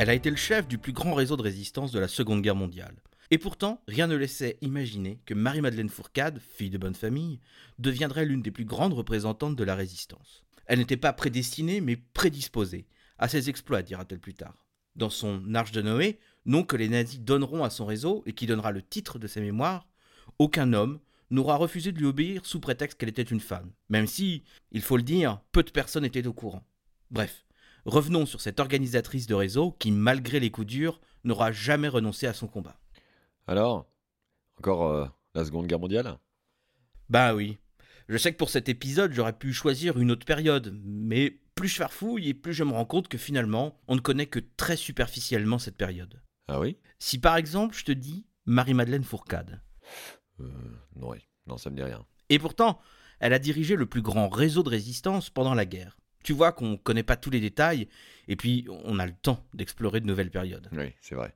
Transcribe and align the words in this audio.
Elle 0.00 0.08
a 0.08 0.14
été 0.14 0.30
le 0.30 0.36
chef 0.36 0.66
du 0.66 0.78
plus 0.78 0.94
grand 0.94 1.12
réseau 1.12 1.36
de 1.36 1.42
résistance 1.42 1.92
de 1.92 1.98
la 1.98 2.08
Seconde 2.08 2.40
Guerre 2.40 2.56
mondiale. 2.56 2.96
Et 3.30 3.36
pourtant, 3.36 3.82
rien 3.86 4.06
ne 4.06 4.16
laissait 4.16 4.56
imaginer 4.62 5.20
que 5.26 5.34
Marie-Madeleine 5.34 5.90
Fourcade, 5.90 6.40
fille 6.40 6.70
de 6.70 6.78
bonne 6.78 6.94
famille, 6.94 7.38
deviendrait 7.78 8.24
l'une 8.24 8.40
des 8.40 8.50
plus 8.50 8.64
grandes 8.64 8.94
représentantes 8.94 9.56
de 9.56 9.62
la 9.62 9.74
résistance. 9.74 10.42
Elle 10.64 10.78
n'était 10.78 10.96
pas 10.96 11.12
prédestinée, 11.12 11.82
mais 11.82 11.96
prédisposée 11.96 12.86
à 13.18 13.28
ses 13.28 13.50
exploits, 13.50 13.82
dira-t-elle 13.82 14.20
plus 14.20 14.32
tard. 14.32 14.64
Dans 14.96 15.10
son 15.10 15.54
Arche 15.54 15.72
de 15.72 15.82
Noé, 15.82 16.18
nom 16.46 16.62
que 16.62 16.76
les 16.76 16.88
nazis 16.88 17.20
donneront 17.20 17.62
à 17.62 17.68
son 17.68 17.84
réseau 17.84 18.22
et 18.24 18.32
qui 18.32 18.46
donnera 18.46 18.72
le 18.72 18.80
titre 18.80 19.18
de 19.18 19.26
ses 19.26 19.42
mémoires, 19.42 19.86
aucun 20.38 20.72
homme 20.72 20.98
n'aura 21.28 21.56
refusé 21.56 21.92
de 21.92 21.98
lui 21.98 22.06
obéir 22.06 22.46
sous 22.46 22.58
prétexte 22.58 22.96
qu'elle 22.98 23.10
était 23.10 23.20
une 23.20 23.38
femme, 23.38 23.70
même 23.90 24.06
si, 24.06 24.44
il 24.72 24.80
faut 24.80 24.96
le 24.96 25.02
dire, 25.02 25.42
peu 25.52 25.62
de 25.62 25.70
personnes 25.70 26.06
étaient 26.06 26.26
au 26.26 26.32
courant. 26.32 26.64
Bref, 27.10 27.44
revenons 27.84 28.26
sur 28.26 28.40
cette 28.40 28.60
organisatrice 28.60 29.26
de 29.26 29.34
réseau 29.34 29.72
qui, 29.72 29.90
malgré 29.90 30.40
les 30.40 30.50
coups 30.50 30.66
durs, 30.66 31.00
n'aura 31.24 31.52
jamais 31.52 31.88
renoncé 31.88 32.26
à 32.26 32.32
son 32.32 32.46
combat. 32.46 32.80
Alors 33.46 33.86
Encore 34.58 34.86
euh, 34.86 35.06
la 35.34 35.44
Seconde 35.44 35.66
Guerre 35.66 35.80
mondiale? 35.80 36.18
Bah 37.08 37.34
oui. 37.34 37.58
Je 38.08 38.16
sais 38.16 38.32
que 38.32 38.38
pour 38.38 38.50
cet 38.50 38.68
épisode, 38.68 39.12
j'aurais 39.12 39.36
pu 39.38 39.52
choisir 39.52 39.98
une 39.98 40.10
autre 40.10 40.26
période, 40.26 40.78
mais 40.84 41.38
plus 41.54 41.68
je 41.68 41.76
farfouille 41.76 42.28
et 42.28 42.34
plus 42.34 42.52
je 42.54 42.64
me 42.64 42.72
rends 42.72 42.84
compte 42.86 43.08
que 43.08 43.18
finalement, 43.18 43.78
on 43.88 43.94
ne 43.94 44.00
connaît 44.00 44.26
que 44.26 44.40
très 44.56 44.76
superficiellement 44.76 45.58
cette 45.58 45.76
période. 45.76 46.20
Ah 46.48 46.58
oui? 46.58 46.76
Si 46.98 47.18
par 47.18 47.36
exemple, 47.36 47.76
je 47.76 47.84
te 47.84 47.92
dis 47.92 48.26
Marie-Madeleine 48.46 49.04
Fourcade. 49.04 49.60
euh, 50.40 50.48
Non, 50.96 51.10
oui. 51.10 51.18
non, 51.46 51.56
ça 51.58 51.70
me 51.70 51.76
dit 51.76 51.82
rien. 51.82 52.04
Et 52.28 52.38
pourtant, 52.38 52.80
elle 53.20 53.32
a 53.32 53.38
dirigé 53.38 53.76
le 53.76 53.86
plus 53.86 54.02
grand 54.02 54.28
réseau 54.28 54.62
de 54.62 54.70
résistance 54.70 55.30
pendant 55.30 55.54
la 55.54 55.66
guerre. 55.66 55.98
Tu 56.22 56.32
vois 56.32 56.52
qu'on 56.52 56.70
ne 56.70 56.76
connaît 56.76 57.02
pas 57.02 57.16
tous 57.16 57.30
les 57.30 57.40
détails, 57.40 57.88
et 58.28 58.36
puis 58.36 58.66
on 58.84 58.98
a 58.98 59.06
le 59.06 59.12
temps 59.12 59.44
d'explorer 59.54 60.00
de 60.00 60.06
nouvelles 60.06 60.30
périodes. 60.30 60.68
Oui, 60.72 60.92
c'est 61.00 61.14
vrai. 61.14 61.34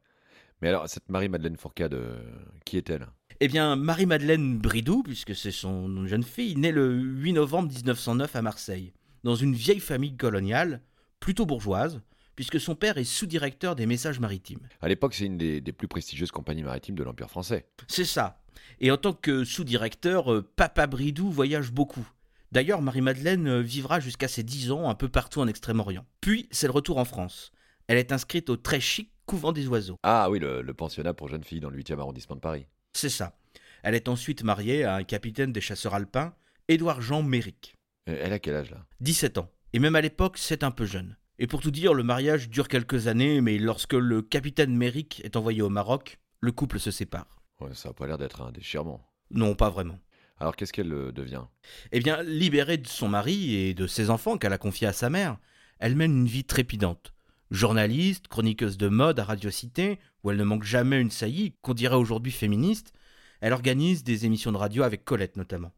Mais 0.61 0.69
alors, 0.69 0.89
cette 0.89 1.09
Marie-Madeleine 1.09 1.57
Fourcade, 1.57 1.95
euh, 1.95 2.19
qui 2.65 2.77
est-elle? 2.77 3.07
Eh 3.41 3.49
bien, 3.49 3.77
Marie-Madeleine 3.77 4.59
Bridou, 4.59 5.03
puisque 5.03 5.35
c'est 5.35 5.51
son 5.51 5.89
nom 5.89 6.03
de 6.03 6.07
jeune 6.07 6.23
fille, 6.23 6.57
née 6.57 6.73
le 6.73 6.95
8 6.95 7.33
novembre 7.35 7.73
1909 7.73 8.37
à 8.37 8.43
Marseille, 8.43 8.93
dans 9.25 9.35
une 9.35 9.55
vieille 9.55 9.81
famille 9.81 10.17
coloniale, 10.17 10.81
plutôt 11.21 11.45
bourgeoise, 11.47 12.01
puisque 12.37 12.61
son 12.61 12.75
père 12.75 12.99
est 12.99 13.05
sous-directeur 13.05 13.77
des 13.77 13.87
messages 13.87 14.21
maritimes. 14.21 14.61
À 14.81 14.89
l'époque, 14.89 15.15
c'est 15.15 15.27
une 15.27 15.39
des, 15.39 15.61
des 15.61 15.73
plus 15.73 15.89
prestigieuses 15.89 16.31
compagnies 16.31 16.63
maritimes 16.63 16.95
de 16.95 17.03
l'Empire 17.03 17.31
français. 17.31 17.67
C'est 17.89 18.05
ça. 18.05 18.41
Et 18.81 18.91
en 18.91 18.97
tant 18.97 19.13
que 19.13 19.45
sous-directeur, 19.45 20.33
euh, 20.33 20.43
Papa 20.57 20.87
Bridou 20.87 21.31
voyage 21.31 21.73
beaucoup. 21.73 22.07
D'ailleurs, 22.55 22.83
Marie-Madeleine 22.83 23.49
euh, 23.49 23.61
vivra 23.63 23.99
jusqu'à 23.99 24.29
ses 24.29 24.45
10 24.45 24.71
ans 24.71 24.89
un 24.89 24.95
peu 24.95 25.09
partout 25.09 25.41
en 25.41 25.49
Extrême-Orient. 25.49 26.07
Puis, 26.21 26.49
c'est 26.53 26.69
le 26.69 26.73
retour 26.73 26.99
en 26.99 27.05
France. 27.05 27.51
Elle 27.89 27.99
est 27.99 28.13
inscrite 28.13 28.49
au 28.49 28.57
très 28.57 28.79
chic 28.79 29.11
couvent 29.27 29.51
des 29.51 29.67
oiseaux. 29.67 29.99
Ah 30.05 30.31
oui, 30.31 30.39
le, 30.39 30.63
le 30.63 30.73
pensionnat 30.75 31.15
pour 31.15 31.27
jeunes 31.29 31.43
filles 31.43 31.59
dans 31.59 31.69
le 31.69 31.77
8e 31.77 31.99
arrondissement 31.99 32.37
de 32.37 32.41
Paris. 32.41 32.69
C'est 32.93 33.09
ça. 33.09 33.37
Elle 33.83 33.97
est 33.97 34.09
ensuite 34.09 34.45
mariée 34.45 34.85
à 34.85 34.95
un 34.95 35.03
capitaine 35.03 35.53
des 35.53 35.61
chasseurs 35.61 35.95
alpins, 35.95 36.33
Édouard 36.69 37.03
Jean 37.03 37.25
Méric. 37.25 37.75
Euh, 38.09 38.17
Elle 38.23 38.33
a 38.33 38.39
quel 38.39 38.55
âge 38.55 38.71
là? 38.71 38.87
17 39.01 39.39
ans. 39.39 39.51
Et 39.73 39.81
même 39.81 39.97
à 39.97 40.01
l'époque, 40.01 40.39
c'est 40.39 40.63
un 40.63 40.71
peu 40.71 40.85
jeune. 40.87 41.17
Et 41.41 41.49
pour 41.49 41.61
tout 41.61 41.73
dire, 41.73 41.93
le 41.93 42.05
mariage 42.05 42.49
dure 42.51 42.69
quelques 42.69 43.09
années, 43.09 43.41
mais 43.41 43.59
lorsque 43.59 43.95
le 43.95 44.23
capitaine 44.23 44.77
Méric 44.77 45.21
est 45.25 45.35
envoyé 45.35 45.61
au 45.61 45.71
Maroc, 45.71 46.21
le 46.41 46.53
couple 46.53 46.79
se 46.79 46.93
sépare. 46.93 47.43
Ouais, 47.61 47.75
Ça 47.75 47.89
a 47.89 47.93
pas 47.93 48.07
l'air 48.07 48.17
d'être 48.17 48.43
un 48.43 48.53
déchirement. 48.53 49.05
Non, 49.33 49.57
pas 49.57 49.71
vraiment. 49.71 49.99
Alors 50.39 50.57
qu'est-ce 50.57 50.73
qu'elle 50.73 50.93
euh, 50.93 51.13
devient? 51.13 51.45
Eh 51.93 52.01
bien, 52.01 52.23
libérée 52.23 52.79
de 52.79 52.89
son 52.89 53.09
mari 53.09 53.55
et 53.55 53.75
de 53.75 53.87
ses 53.87 54.11
enfants 54.11 54.37
qu'elle 54.37 54.53
a 54.53 54.59
confiés 54.59 54.87
à 54.87 54.93
sa 54.93 55.11
mère, 55.11 55.39
elle 55.79 55.97
mène 55.97 56.17
une 56.17 56.27
vie 56.27 56.45
trépidante. 56.45 57.15
Journaliste, 57.51 58.29
chroniqueuse 58.29 58.77
de 58.77 58.89
mode 58.89 59.21
à 59.21 59.25
Radio 59.25 59.51
Cité, 59.51 59.99
où 60.23 60.31
elle 60.31 60.37
ne 60.37 60.45
manque 60.45 60.65
jamais 60.65 61.01
une 61.01 61.11
saillie, 61.11 61.55
qu'on 61.63 61.75
dirait 61.75 61.97
aujourd'hui 61.97 62.33
féministe, 62.33 62.93
elle 63.41 63.53
organise 63.53 64.03
des 64.03 64.27
émissions 64.27 64.53
de 64.53 64.57
radio 64.57 64.83
avec 64.83 65.05
Colette 65.05 65.37
notamment. 65.37 65.73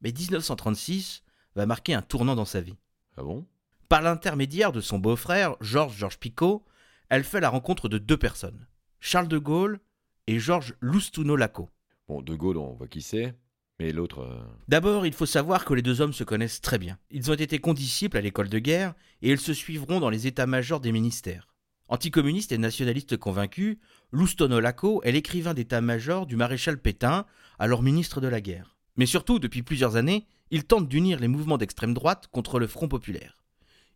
Mais 0.00 0.12
1936 0.12 1.22
va 1.54 1.66
marquer 1.66 1.94
un 1.94 2.02
tournant 2.02 2.34
dans 2.34 2.44
sa 2.44 2.60
vie. 2.60 2.78
Ah 3.16 3.22
bon? 3.22 3.46
Par 3.88 4.02
l'intermédiaire 4.02 4.72
de 4.72 4.80
son 4.80 4.98
beau-frère, 4.98 5.56
Georges 5.60 5.96
Georges 5.96 6.18
Picot, 6.18 6.64
elle 7.08 7.24
fait 7.24 7.40
la 7.40 7.48
rencontre 7.48 7.88
de 7.88 7.98
deux 7.98 8.16
personnes, 8.16 8.66
Charles 9.00 9.28
de 9.28 9.38
Gaulle 9.38 9.80
et 10.26 10.38
Georges 10.38 10.74
Loustouno-Laco. 10.80 11.68
Bon, 12.08 12.22
De 12.22 12.34
Gaulle, 12.34 12.56
on 12.56 12.74
voit 12.74 12.88
qui 12.88 13.02
c'est. 13.02 13.34
Euh, 13.80 14.40
D'abord, 14.68 15.06
il 15.06 15.12
faut 15.12 15.26
savoir 15.26 15.64
que 15.64 15.74
les 15.74 15.82
deux 15.82 16.00
hommes 16.00 16.12
se 16.12 16.24
connaissent 16.24 16.60
très 16.60 16.78
bien. 16.78 16.98
Ils 17.10 17.30
ont 17.30 17.34
été 17.34 17.58
condisciples 17.58 18.16
à 18.16 18.20
l'école 18.20 18.48
de 18.48 18.58
guerre 18.58 18.94
et 19.22 19.30
ils 19.30 19.40
se 19.40 19.54
suivront 19.54 20.00
dans 20.00 20.10
les 20.10 20.26
états-majors 20.26 20.80
des 20.80 20.92
ministères. 20.92 21.48
Anticommuniste 21.88 22.52
et 22.52 22.58
nationaliste 22.58 23.16
convaincu, 23.16 23.80
Loustono 24.12 24.60
Laco 24.60 25.02
est 25.02 25.12
l'écrivain 25.12 25.54
d'état-major 25.54 26.26
du 26.26 26.36
maréchal 26.36 26.78
Pétain, 26.78 27.26
alors 27.58 27.82
ministre 27.82 28.20
de 28.20 28.28
la 28.28 28.40
guerre. 28.40 28.76
Mais 28.96 29.06
surtout, 29.06 29.38
depuis 29.38 29.62
plusieurs 29.62 29.96
années, 29.96 30.26
il 30.50 30.64
tente 30.64 30.88
d'unir 30.88 31.18
les 31.18 31.28
mouvements 31.28 31.58
d'extrême 31.58 31.94
droite 31.94 32.28
contre 32.30 32.58
le 32.58 32.66
Front 32.66 32.88
populaire. 32.88 33.42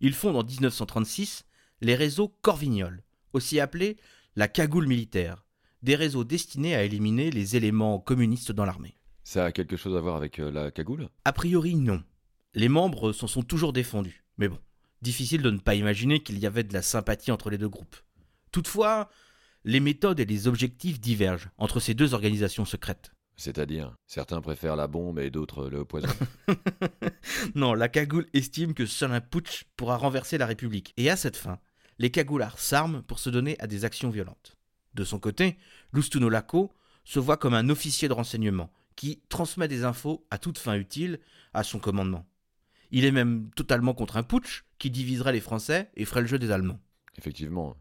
Ils 0.00 0.14
fondent 0.14 0.36
en 0.36 0.44
1936 0.44 1.44
les 1.82 1.94
réseaux 1.94 2.34
Corvignol, 2.42 3.02
aussi 3.32 3.60
appelés 3.60 3.96
la 4.34 4.48
cagoule 4.48 4.86
militaire, 4.86 5.44
des 5.82 5.94
réseaux 5.94 6.24
destinés 6.24 6.74
à 6.74 6.82
éliminer 6.82 7.30
les 7.30 7.56
éléments 7.56 8.00
communistes 8.00 8.50
dans 8.50 8.64
l'armée. 8.64 8.96
Ça 9.24 9.46
a 9.46 9.52
quelque 9.52 9.76
chose 9.76 9.96
à 9.96 10.00
voir 10.00 10.16
avec 10.16 10.38
euh, 10.38 10.50
la 10.50 10.70
cagoule? 10.70 11.08
A 11.24 11.32
priori, 11.32 11.74
non. 11.74 12.02
Les 12.52 12.68
membres 12.68 13.12
s'en 13.12 13.26
sont 13.26 13.42
toujours 13.42 13.72
défendus. 13.72 14.22
Mais 14.36 14.48
bon, 14.48 14.58
difficile 15.00 15.42
de 15.42 15.50
ne 15.50 15.58
pas 15.58 15.74
imaginer 15.74 16.22
qu'il 16.22 16.38
y 16.38 16.46
avait 16.46 16.62
de 16.62 16.74
la 16.74 16.82
sympathie 16.82 17.32
entre 17.32 17.48
les 17.48 17.58
deux 17.58 17.68
groupes. 17.68 17.96
Toutefois, 18.52 19.08
les 19.64 19.80
méthodes 19.80 20.20
et 20.20 20.26
les 20.26 20.46
objectifs 20.46 21.00
divergent 21.00 21.48
entre 21.56 21.80
ces 21.80 21.94
deux 21.94 22.12
organisations 22.12 22.66
secrètes. 22.66 23.12
C'est-à-dire, 23.36 23.96
certains 24.06 24.42
préfèrent 24.42 24.76
la 24.76 24.86
bombe 24.86 25.18
et 25.18 25.30
d'autres 25.30 25.68
le 25.68 25.84
poison. 25.84 26.08
non, 27.54 27.72
la 27.74 27.88
cagoule 27.88 28.28
estime 28.34 28.74
que 28.74 28.86
seul 28.86 29.10
un 29.10 29.20
putsch 29.20 29.64
pourra 29.76 29.96
renverser 29.96 30.38
la 30.38 30.46
République. 30.46 30.92
Et 30.98 31.10
à 31.10 31.16
cette 31.16 31.36
fin, 31.36 31.58
les 31.98 32.10
cagoulards 32.10 32.58
s'arment 32.58 33.02
pour 33.02 33.18
se 33.18 33.30
donner 33.30 33.56
à 33.58 33.66
des 33.66 33.84
actions 33.84 34.10
violentes. 34.10 34.56
De 34.92 35.02
son 35.02 35.18
côté, 35.18 35.56
Loustuno 35.92 36.28
Laco 36.28 36.72
se 37.04 37.18
voit 37.18 37.38
comme 37.38 37.54
un 37.54 37.70
officier 37.70 38.06
de 38.06 38.12
renseignement 38.12 38.70
qui 38.96 39.22
transmet 39.28 39.68
des 39.68 39.84
infos 39.84 40.26
à 40.30 40.38
toute 40.38 40.58
fin 40.58 40.74
utile 40.74 41.20
à 41.52 41.62
son 41.62 41.78
commandement. 41.78 42.26
Il 42.90 43.04
est 43.04 43.12
même 43.12 43.50
totalement 43.56 43.94
contre 43.94 44.16
un 44.16 44.22
putsch 44.22 44.64
qui 44.78 44.90
diviserait 44.90 45.32
les 45.32 45.40
Français 45.40 45.90
et 45.96 46.04
ferait 46.04 46.20
le 46.20 46.26
jeu 46.26 46.38
des 46.38 46.50
Allemands. 46.50 46.80
Effectivement. 47.16 47.76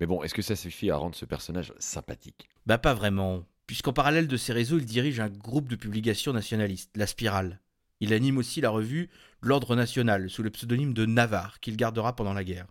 Mais 0.00 0.06
bon, 0.06 0.22
est-ce 0.22 0.34
que 0.34 0.42
ça 0.42 0.56
suffit 0.56 0.90
à 0.90 0.96
rendre 0.96 1.14
ce 1.14 1.24
personnage 1.24 1.72
sympathique? 1.78 2.48
Bah 2.66 2.78
pas 2.78 2.94
vraiment, 2.94 3.44
puisqu'en 3.66 3.92
parallèle 3.92 4.28
de 4.28 4.36
ses 4.36 4.52
réseaux, 4.52 4.78
il 4.78 4.84
dirige 4.84 5.20
un 5.20 5.28
groupe 5.28 5.68
de 5.68 5.76
publications 5.76 6.32
nationalistes, 6.32 6.96
La 6.96 7.06
Spirale. 7.06 7.60
Il 8.00 8.12
anime 8.12 8.38
aussi 8.38 8.60
la 8.60 8.70
revue 8.70 9.08
l'Ordre 9.40 9.76
National, 9.76 10.28
sous 10.30 10.42
le 10.42 10.50
pseudonyme 10.50 10.94
de 10.94 11.06
Navarre, 11.06 11.60
qu'il 11.60 11.76
gardera 11.76 12.16
pendant 12.16 12.32
la 12.32 12.44
guerre. 12.44 12.66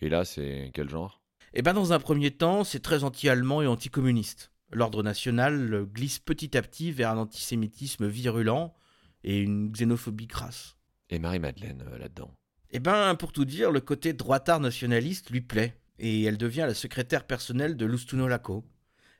Et 0.00 0.08
là, 0.08 0.24
c'est 0.24 0.70
quel 0.74 0.88
genre? 0.88 1.22
Eh 1.54 1.62
ben 1.62 1.72
dans 1.72 1.92
un 1.92 1.98
premier 1.98 2.30
temps, 2.30 2.64
c'est 2.64 2.80
très 2.80 3.04
anti-allemand 3.04 3.62
et 3.62 3.66
anticommuniste. 3.66 4.52
L'ordre 4.72 5.02
national 5.02 5.84
glisse 5.84 6.18
petit 6.18 6.56
à 6.56 6.62
petit 6.62 6.92
vers 6.92 7.10
un 7.10 7.18
antisémitisme 7.18 8.06
virulent 8.06 8.74
et 9.22 9.38
une 9.38 9.70
xénophobie 9.70 10.26
crasse. 10.26 10.76
Et 11.10 11.18
Marie-Madeleine 11.18 11.84
euh, 11.86 11.98
là-dedans 11.98 12.32
Eh 12.70 12.80
ben, 12.80 13.14
pour 13.14 13.32
tout 13.32 13.44
dire, 13.44 13.70
le 13.70 13.80
côté 13.80 14.12
droitard 14.12 14.60
nationaliste 14.60 15.30
lui 15.30 15.40
plaît, 15.40 15.80
et 15.98 16.24
elle 16.24 16.38
devient 16.38 16.64
la 16.66 16.74
secrétaire 16.74 17.26
personnelle 17.26 17.76
de 17.76 17.86
Loustuno 17.86 18.28
Laco. 18.28 18.64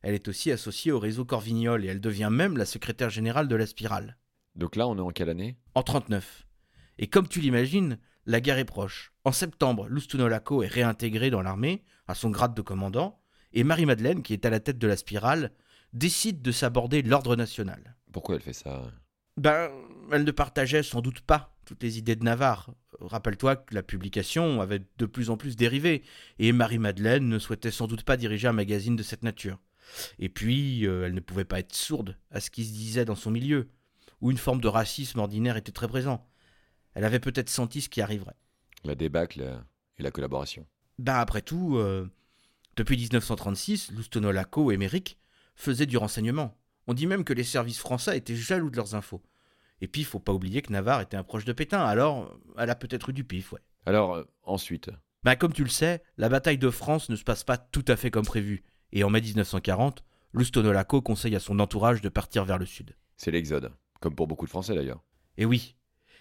Elle 0.03 0.15
est 0.15 0.29
aussi 0.29 0.53
associée 0.53 0.93
au 0.93 0.99
réseau 0.99 1.25
Corvignol 1.25 1.85
et 1.85 1.89
elle 1.89 2.01
devient 2.01 2.29
même 2.31 2.57
la 2.57 2.67
secrétaire 2.67 3.11
générale 3.11 3.49
de 3.49 3.57
la 3.57 3.67
Spirale. 3.67 4.19
Donc 4.55 4.77
là, 4.77 4.87
on 4.87 4.97
est 4.97 5.01
en 5.01 5.11
quelle 5.11 5.31
année? 5.31 5.57
En 5.75 5.83
39. 5.83 6.47
Et 6.99 7.09
comme 7.09 7.29
tu 7.29 7.41
l'imagines, 7.41 7.99
la 8.25 8.41
guerre 8.41 8.59
est 8.59 8.65
proche. 8.65 9.13
En 9.25 9.33
septembre, 9.33 9.87
Loustuno 9.89 10.29
Laco 10.29 10.63
est 10.63 10.69
réintégré 10.69 11.31
dans 11.31 11.43
l'armée, 11.43 11.85
à 12.09 12.15
son 12.15 12.31
grade 12.31 12.55
de 12.55 12.63
commandant, 12.63 13.21
et 13.53 13.65
Marie-Madeleine, 13.65 14.23
qui 14.23 14.33
est 14.33 14.45
à 14.45 14.51
la 14.51 14.61
tête 14.61 14.79
de 14.79 14.87
la 14.87 14.97
Spirale, 14.97 15.53
décide 15.93 16.43
de 16.43 16.53
s'aborder 16.53 17.03
l'ordre 17.03 17.37
national. 17.37 17.97
Pourquoi 18.13 18.37
elle 18.37 18.43
fait 18.43 18.53
ça? 18.53 18.91
Ben, 19.37 19.71
elle 20.13 20.25
ne 20.25 20.31
partageait 20.31 20.83
sans 20.83 21.01
doute 21.01 21.21
pas 21.21 21.57
toutes 21.67 21.83
les 21.83 21.99
idées 21.99 22.17
de 22.17 22.25
Navarre. 22.25 22.71
Rappelle-toi 23.01 23.57
que 23.57 23.75
la 23.75 23.83
publication 23.83 24.63
avait 24.63 24.83
de 24.97 25.07
plus 25.07 25.29
en 25.29 25.37
plus 25.37 25.57
dérivé, 25.57 26.03
et 26.39 26.53
Marie-Madeleine 26.53 27.29
ne 27.29 27.39
souhaitait 27.39 27.71
sans 27.71 27.87
doute 27.87 28.05
pas 28.05 28.17
diriger 28.17 28.49
un 28.49 28.53
magazine 28.53 28.97
de 28.97 29.03
cette 29.03 29.23
nature. 29.23 29.59
Et 30.19 30.29
puis, 30.29 30.87
euh, 30.87 31.07
elle 31.07 31.15
ne 31.15 31.21
pouvait 31.21 31.45
pas 31.45 31.59
être 31.59 31.75
sourde 31.75 32.17
à 32.31 32.41
ce 32.41 32.51
qui 32.51 32.65
se 32.65 32.73
disait 32.73 33.05
dans 33.05 33.15
son 33.15 33.31
milieu, 33.31 33.69
où 34.21 34.31
une 34.31 34.39
forme 34.39 34.61
de 34.61 34.69
racisme 34.69 35.19
ordinaire 35.19 35.57
était 35.57 35.73
très 35.73 35.89
présent. 35.89 36.27
Elle 36.95 37.05
avait 37.05 37.21
peut-être 37.21 37.51
senti 37.51 37.83
ce 37.83 37.89
qui 37.89 38.01
arriverait. 38.01 38.37
La 38.85 38.95
débâcle 38.95 39.43
euh, 39.43 39.59
et 39.99 40.03
la 40.03 40.11
collaboration. 40.11 40.67
Ben, 40.99 41.17
après 41.17 41.43
tout, 41.43 41.77
euh, 41.77 42.09
depuis 42.77 42.97
1936, 42.97 43.93
Loustono 43.93 44.31
Laco 44.33 44.71
et 44.71 44.77
Méric 44.77 45.19
faisaient 45.55 45.87
du 45.87 45.97
renseignement. 45.97 46.57
On 46.87 46.95
dit 46.95 47.07
même 47.07 47.25
que 47.25 47.33
les 47.33 47.45
services 47.45 47.79
français 47.79 48.17
étaient 48.17 48.37
jaloux 48.37 48.71
de 48.71 48.77
leurs 48.77 48.95
infos. 48.95 49.23
Et 49.81 49.89
puis, 49.89 50.03
il 50.03 50.05
faut 50.05 50.21
pas 50.21 50.33
oublier 50.33 50.63
que 50.63 50.73
Navarre 50.73 51.01
était 51.01 51.17
un 51.17 51.23
proche 51.25 51.45
de 51.45 51.53
Pétain, 51.53 51.85
alors 51.85 52.39
elle 52.57 52.71
a 52.71 52.75
peut-être 52.75 53.11
eu 53.11 53.13
du 53.13 53.25
pif, 53.25 53.53
ouais. 53.53 53.61
Alors, 53.85 54.15
euh, 54.15 54.25
ensuite, 54.43 54.91
Ben, 55.25 55.37
comme 55.37 55.53
tu 55.53 55.65
le 55.65 55.71
sais, 55.71 56.03
la 56.19 56.29
bataille 56.29 56.59
de 56.59 56.71
France 56.71 57.09
ne 57.09 57.17
se 57.17 57.25
passe 57.25 57.45
pas 57.45 57.59
tout 57.59 57.85
à 57.89 57.97
fait 57.97 58.11
comme 58.11 58.25
prévu, 58.25 58.65
et 58.93 59.05
en 59.05 59.11
mai 59.11 59.21
1940, 59.21 60.05
Lustonolaco 60.33 61.03
conseille 61.03 61.37
à 61.37 61.41
son 61.41 61.59
entourage 61.59 62.01
de 62.01 62.09
partir 62.09 62.45
vers 62.45 62.59
le 62.59 62.67
sud. 62.67 62.95
C'est 63.17 63.31
l'exode, 63.31 63.73
comme 64.01 64.15
pour 64.15 64.27
beaucoup 64.27 64.45
de 64.45 64.51
Français 64.51 64.75
d'ailleurs. 64.75 65.03
Et 65.37 65.45
oui, 65.45 65.77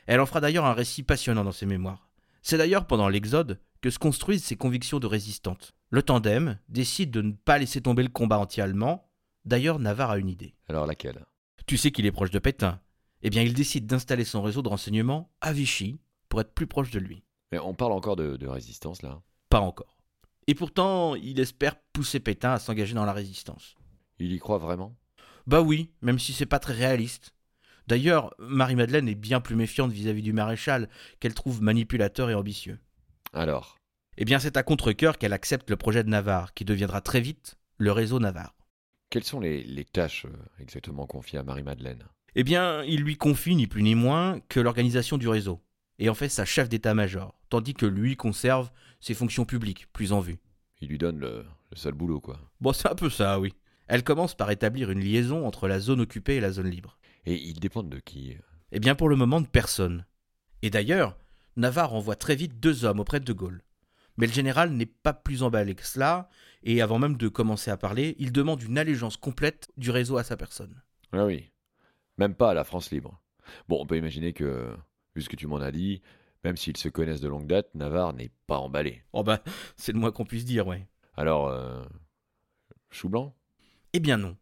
elle 0.07 0.19
en 0.19 0.25
fera 0.25 0.41
d'ailleurs 0.41 0.65
un 0.65 0.73
récit 0.73 1.03
passionnant 1.03 1.43
dans 1.43 1.51
ses 1.51 1.65
mémoires. 1.65 2.09
C'est 2.41 2.57
d'ailleurs 2.57 2.87
pendant 2.87 3.09
l'exode 3.09 3.59
que 3.85 3.91
se 3.91 3.99
construisent 3.99 4.43
ses 4.43 4.55
convictions 4.55 4.99
de 4.99 5.05
résistante. 5.05 5.75
Le 5.91 6.01
tandem 6.01 6.57
décide 6.69 7.11
de 7.11 7.21
ne 7.21 7.33
pas 7.33 7.59
laisser 7.59 7.81
tomber 7.81 8.01
le 8.01 8.09
combat 8.09 8.39
anti-allemand. 8.39 9.07
D'ailleurs, 9.45 9.77
Navarre 9.77 10.09
a 10.09 10.17
une 10.17 10.27
idée. 10.27 10.55
Alors 10.67 10.87
laquelle? 10.87 11.23
Tu 11.67 11.77
sais 11.77 11.91
qu'il 11.91 12.07
est 12.07 12.11
proche 12.11 12.31
de 12.31 12.39
Pétain. 12.39 12.81
Eh 13.21 13.29
bien, 13.29 13.43
il 13.43 13.53
décide 13.53 13.85
d'installer 13.85 14.23
son 14.23 14.41
réseau 14.41 14.63
de 14.63 14.69
renseignement 14.69 15.29
à 15.39 15.53
Vichy 15.53 15.99
pour 16.29 16.41
être 16.41 16.51
plus 16.51 16.65
proche 16.65 16.89
de 16.89 16.97
lui. 16.97 17.21
Mais 17.51 17.59
on 17.59 17.75
parle 17.75 17.91
encore 17.91 18.15
de, 18.15 18.37
de 18.37 18.47
résistance 18.47 19.03
là 19.03 19.21
Pas 19.49 19.59
encore. 19.59 19.99
Et 20.47 20.55
pourtant, 20.55 21.13
il 21.13 21.39
espère 21.39 21.75
pousser 21.93 22.19
Pétain 22.19 22.53
à 22.53 22.59
s'engager 22.59 22.95
dans 22.95 23.05
la 23.05 23.13
résistance. 23.13 23.75
Il 24.17 24.33
y 24.33 24.39
croit 24.39 24.57
vraiment? 24.57 24.95
Bah 25.45 25.61
oui, 25.61 25.91
même 26.01 26.17
si 26.17 26.33
c'est 26.33 26.47
pas 26.47 26.57
très 26.57 26.73
réaliste. 26.73 27.35
D'ailleurs, 27.85 28.33
Marie-Madeleine 28.39 29.07
est 29.07 29.13
bien 29.13 29.41
plus 29.41 29.55
méfiante 29.55 29.91
vis-à-vis 29.91 30.23
du 30.23 30.33
maréchal, 30.33 30.89
qu'elle 31.19 31.35
trouve 31.35 31.61
manipulateur 31.61 32.31
et 32.31 32.33
ambitieux. 32.33 32.79
Alors 33.35 33.77
Eh 34.17 34.25
bien, 34.25 34.39
c'est 34.39 34.57
à 34.57 34.63
contre-coeur 34.63 35.17
qu'elle 35.17 35.33
accepte 35.33 35.69
le 35.69 35.75
projet 35.75 36.03
de 36.03 36.09
Navarre, 36.09 36.53
qui 36.53 36.63
deviendra 36.65 37.01
très 37.01 37.19
vite 37.19 37.57
le 37.77 37.91
réseau 37.91 38.19
Navarre. 38.19 38.55
Quelles 39.09 39.25
sont 39.25 39.41
les, 39.41 39.61
les 39.63 39.83
tâches 39.85 40.25
euh, 40.25 40.33
exactement 40.59 41.05
confiées 41.05 41.37
à 41.39 41.43
Marie-Madeleine? 41.43 42.05
Eh 42.35 42.43
bien, 42.43 42.81
il 42.83 43.01
lui 43.01 43.17
confie 43.17 43.55
ni 43.55 43.67
plus 43.67 43.83
ni 43.83 43.93
moins 43.93 44.39
que 44.47 44.59
l'organisation 44.61 45.17
du 45.17 45.27
réseau, 45.27 45.61
et 45.99 46.09
en 46.09 46.13
fait 46.13 46.29
sa 46.29 46.45
chef 46.45 46.69
d'état-major, 46.69 47.37
tandis 47.49 47.73
que 47.73 47.85
lui 47.85 48.15
conserve 48.15 48.71
ses 49.01 49.13
fonctions 49.13 49.45
publiques, 49.45 49.87
plus 49.93 50.13
en 50.13 50.21
vue. 50.21 50.39
Il 50.81 50.87
lui 50.89 50.97
donne 50.97 51.19
le, 51.19 51.45
le 51.71 51.77
seul 51.77 51.93
boulot 51.93 52.19
quoi. 52.21 52.39
Bon, 52.61 52.73
c'est 52.73 52.89
un 52.89 52.95
peu 52.95 53.09
ça, 53.09 53.39
oui. 53.39 53.53
Elle 53.87 54.03
commence 54.03 54.33
par 54.33 54.49
établir 54.49 54.91
une 54.91 54.99
liaison 55.01 55.45
entre 55.45 55.67
la 55.67 55.79
zone 55.79 56.01
occupée 56.01 56.37
et 56.37 56.41
la 56.41 56.51
zone 56.51 56.69
libre. 56.69 56.97
Et 57.25 57.35
ils 57.35 57.59
dépendent 57.59 57.89
de 57.89 57.99
qui 57.99 58.35
Eh 58.71 58.79
bien, 58.79 58.95
pour 58.95 59.09
le 59.09 59.15
moment, 59.15 59.41
de 59.41 59.47
personne. 59.47 60.05
Et 60.61 60.69
d'ailleurs, 60.69 61.17
Navarre 61.57 61.93
envoie 61.93 62.15
très 62.15 62.35
vite 62.35 62.59
deux 62.59 62.85
hommes 62.85 62.99
auprès 62.99 63.19
de 63.19 63.25
De 63.25 63.33
Gaulle. 63.33 63.61
Mais 64.17 64.27
le 64.27 64.33
général 64.33 64.71
n'est 64.71 64.85
pas 64.85 65.13
plus 65.13 65.43
emballé 65.43 65.75
que 65.75 65.85
cela, 65.85 66.29
et 66.63 66.81
avant 66.81 66.99
même 66.99 67.17
de 67.17 67.27
commencer 67.27 67.69
à 67.71 67.77
parler, 67.77 68.15
il 68.19 68.31
demande 68.31 68.61
une 68.61 68.77
allégeance 68.77 69.17
complète 69.17 69.69
du 69.77 69.91
réseau 69.91 70.17
à 70.17 70.23
sa 70.23 70.37
personne. 70.37 70.81
Ah 71.11 71.25
oui. 71.25 71.51
Même 72.17 72.33
pas 72.35 72.51
à 72.51 72.53
la 72.53 72.63
France 72.63 72.91
libre. 72.91 73.21
Bon, 73.67 73.81
on 73.81 73.85
peut 73.85 73.97
imaginer 73.97 74.33
que, 74.33 74.75
vu 75.15 75.21
ce 75.21 75.29
que 75.29 75.35
tu 75.35 75.47
m'en 75.47 75.57
as 75.57 75.71
dit, 75.71 76.01
même 76.43 76.57
s'ils 76.57 76.77
se 76.77 76.89
connaissent 76.89 77.21
de 77.21 77.27
longue 77.27 77.47
date, 77.47 77.73
Navarre 77.75 78.13
n'est 78.13 78.31
pas 78.47 78.57
emballé. 78.57 79.03
Oh 79.13 79.23
bah, 79.23 79.43
c'est 79.75 79.91
le 79.91 79.99
moins 79.99 80.11
qu'on 80.11 80.25
puisse 80.25 80.45
dire, 80.45 80.67
ouais. 80.67 80.87
Alors, 81.17 81.47
euh, 81.47 81.83
chou 82.89 83.09
blanc? 83.09 83.35
Eh 83.93 83.99
bien 83.99 84.17
non. 84.17 84.37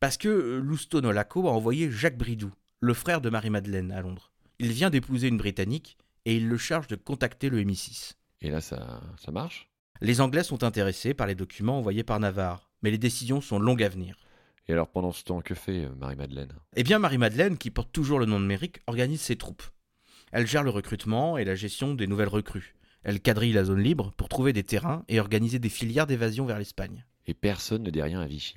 Parce 0.00 0.16
que 0.16 0.28
euh, 0.28 0.58
Lousto 0.58 1.00
Nolaco 1.00 1.48
a 1.48 1.52
envoyé 1.52 1.90
Jacques 1.90 2.18
Bridou, 2.18 2.52
le 2.80 2.94
frère 2.94 3.20
de 3.20 3.30
Marie-Madeleine, 3.30 3.92
à 3.92 4.00
Londres. 4.00 4.32
Il 4.58 4.72
vient 4.72 4.90
d'épouser 4.90 5.28
une 5.28 5.38
Britannique, 5.38 5.98
et 6.24 6.36
il 6.36 6.48
le 6.48 6.56
charge 6.56 6.86
de 6.86 6.96
contacter 6.96 7.48
le 7.50 7.62
MI6. 7.62 8.14
Et 8.40 8.50
là, 8.50 8.60
ça, 8.60 9.00
ça 9.18 9.32
marche? 9.32 9.68
Les 10.00 10.20
Anglais 10.20 10.42
sont 10.42 10.64
intéressés 10.64 11.14
par 11.14 11.26
les 11.26 11.34
documents 11.34 11.78
envoyés 11.78 12.04
par 12.04 12.20
Navarre, 12.20 12.70
mais 12.82 12.90
les 12.90 12.98
décisions 12.98 13.40
sont 13.40 13.58
longues 13.58 13.82
à 13.82 13.88
venir. 13.88 14.16
Et 14.66 14.72
alors, 14.72 14.88
pendant 14.88 15.12
ce 15.12 15.24
temps, 15.24 15.40
que 15.40 15.54
fait 15.54 15.84
euh, 15.84 15.94
Marie-Madeleine? 15.96 16.52
Eh 16.76 16.82
bien, 16.82 16.98
Marie-Madeleine, 16.98 17.58
qui 17.58 17.70
porte 17.70 17.92
toujours 17.92 18.18
le 18.18 18.26
nom 18.26 18.40
de 18.40 18.46
Méric, 18.46 18.80
organise 18.86 19.20
ses 19.20 19.36
troupes. 19.36 19.62
Elle 20.32 20.46
gère 20.46 20.62
le 20.62 20.70
recrutement 20.70 21.36
et 21.38 21.44
la 21.44 21.54
gestion 21.54 21.94
des 21.94 22.06
nouvelles 22.06 22.28
recrues. 22.28 22.74
Elle 23.02 23.20
quadrille 23.20 23.52
la 23.52 23.64
zone 23.64 23.82
libre 23.82 24.12
pour 24.16 24.28
trouver 24.28 24.52
des 24.52 24.64
terrains 24.64 25.04
et 25.08 25.20
organiser 25.20 25.58
des 25.58 25.68
filières 25.68 26.06
d'évasion 26.06 26.46
vers 26.46 26.58
l'Espagne. 26.58 27.04
Et 27.26 27.34
personne 27.34 27.82
ne 27.82 27.90
dit 27.90 28.02
rien 28.02 28.20
à 28.20 28.26
Vichy? 28.26 28.56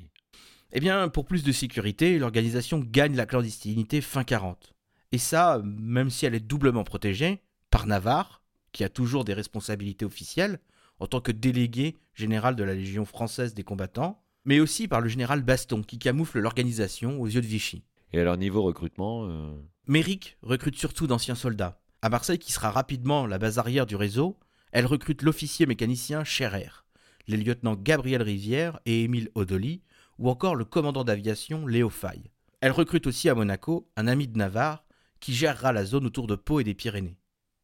Eh 0.71 0.79
bien, 0.79 1.07
pour 1.09 1.25
plus 1.25 1.43
de 1.43 1.51
sécurité, 1.51 2.17
l'organisation 2.17 2.79
gagne 2.79 3.15
la 3.15 3.25
clandestinité 3.25 4.01
fin 4.01 4.23
40. 4.23 4.73
Et 5.11 5.17
ça, 5.17 5.61
même 5.63 6.09
si 6.09 6.25
elle 6.25 6.35
est 6.35 6.39
doublement 6.39 6.83
protégée, 6.83 7.41
par 7.69 7.87
Navarre, 7.87 8.41
qui 8.71 8.83
a 8.83 8.89
toujours 8.89 9.25
des 9.25 9.33
responsabilités 9.33 10.05
officielles, 10.05 10.59
en 10.99 11.07
tant 11.07 11.21
que 11.21 11.31
délégué 11.31 11.95
général 12.13 12.55
de 12.55 12.63
la 12.63 12.73
Légion 12.73 13.05
française 13.05 13.53
des 13.53 13.63
combattants, 13.63 14.21
mais 14.45 14.59
aussi 14.59 14.87
par 14.87 15.01
le 15.01 15.09
général 15.09 15.43
Baston, 15.43 15.83
qui 15.83 15.99
camoufle 15.99 16.39
l'organisation 16.39 17.21
aux 17.21 17.27
yeux 17.27 17.41
de 17.41 17.47
Vichy. 17.47 17.83
Et 18.13 18.19
alors, 18.19 18.37
niveau 18.37 18.63
recrutement, 18.63 19.25
euh, 19.25 19.51
Méric 19.87 20.37
recrute 20.41 20.77
surtout 20.77 21.07
d'anciens 21.07 21.35
soldats. 21.35 21.79
À 22.01 22.09
Marseille, 22.09 22.39
qui 22.39 22.51
sera 22.51 22.71
rapidement 22.71 23.25
la 23.25 23.37
base 23.37 23.57
arrière 23.57 23.85
du 23.85 23.95
réseau, 23.95 24.37
elle 24.71 24.85
recrute 24.85 25.21
l'officier 25.21 25.65
mécanicien 25.65 26.23
Scherer, 26.23 26.85
les 27.27 27.37
lieutenants 27.37 27.75
Gabriel 27.75 28.21
Rivière 28.21 28.79
et 28.85 29.03
Émile 29.03 29.29
Odoli, 29.35 29.81
ou 30.17 30.29
encore 30.29 30.55
le 30.55 30.65
commandant 30.65 31.03
d'aviation 31.03 31.67
Léo 31.67 31.89
Faye. 31.89 32.31
Elle 32.61 32.71
recrute 32.71 33.07
aussi 33.07 33.29
à 33.29 33.35
Monaco 33.35 33.89
un 33.95 34.07
ami 34.07 34.27
de 34.27 34.37
Navarre 34.37 34.83
qui 35.19 35.33
gérera 35.33 35.73
la 35.73 35.85
zone 35.85 36.05
autour 36.05 36.27
de 36.27 36.35
Pau 36.35 36.59
et 36.59 36.63
des 36.63 36.73
Pyrénées. 36.73 37.17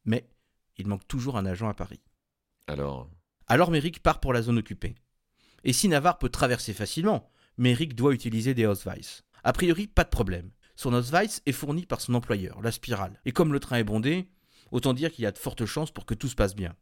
Mais 0.04 0.28
il 0.76 0.86
manque 0.86 1.06
toujours 1.06 1.36
un 1.36 1.46
agent 1.46 1.68
à 1.68 1.74
Paris. 1.74 2.00
alors, 2.66 3.10
Alors 3.46 3.70
Méric 3.70 4.02
part 4.02 4.20
pour 4.20 4.32
la 4.32 4.42
zone 4.42 4.58
occupée. 4.58 4.94
Et 5.64 5.72
si 5.72 5.88
Navarre 5.88 6.18
peut 6.18 6.28
traverser 6.28 6.72
facilement, 6.72 7.30
Méric 7.56 7.94
doit 7.94 8.12
utiliser 8.14 8.54
des 8.54 8.66
Ausweis. 8.66 9.22
A 9.44 9.52
priori, 9.52 9.86
pas 9.86 10.04
de 10.04 10.08
problème. 10.10 10.50
Son 10.76 10.92
Ausweis 10.92 11.40
est 11.46 11.52
fourni 11.52 11.86
par 11.86 12.00
son 12.00 12.14
employeur, 12.14 12.60
la 12.60 12.72
Spirale. 12.72 13.20
Et 13.24 13.32
comme 13.32 13.52
le 13.52 13.60
train 13.60 13.76
est 13.76 13.84
bondé, 13.84 14.28
autant 14.72 14.92
dire 14.92 15.12
qu'il 15.12 15.22
y 15.24 15.26
a 15.26 15.32
de 15.32 15.38
fortes 15.38 15.66
chances 15.66 15.90
pour 15.90 16.04
que 16.04 16.14
tout 16.14 16.28
se 16.28 16.34
passe 16.34 16.54
bien. 16.56 16.74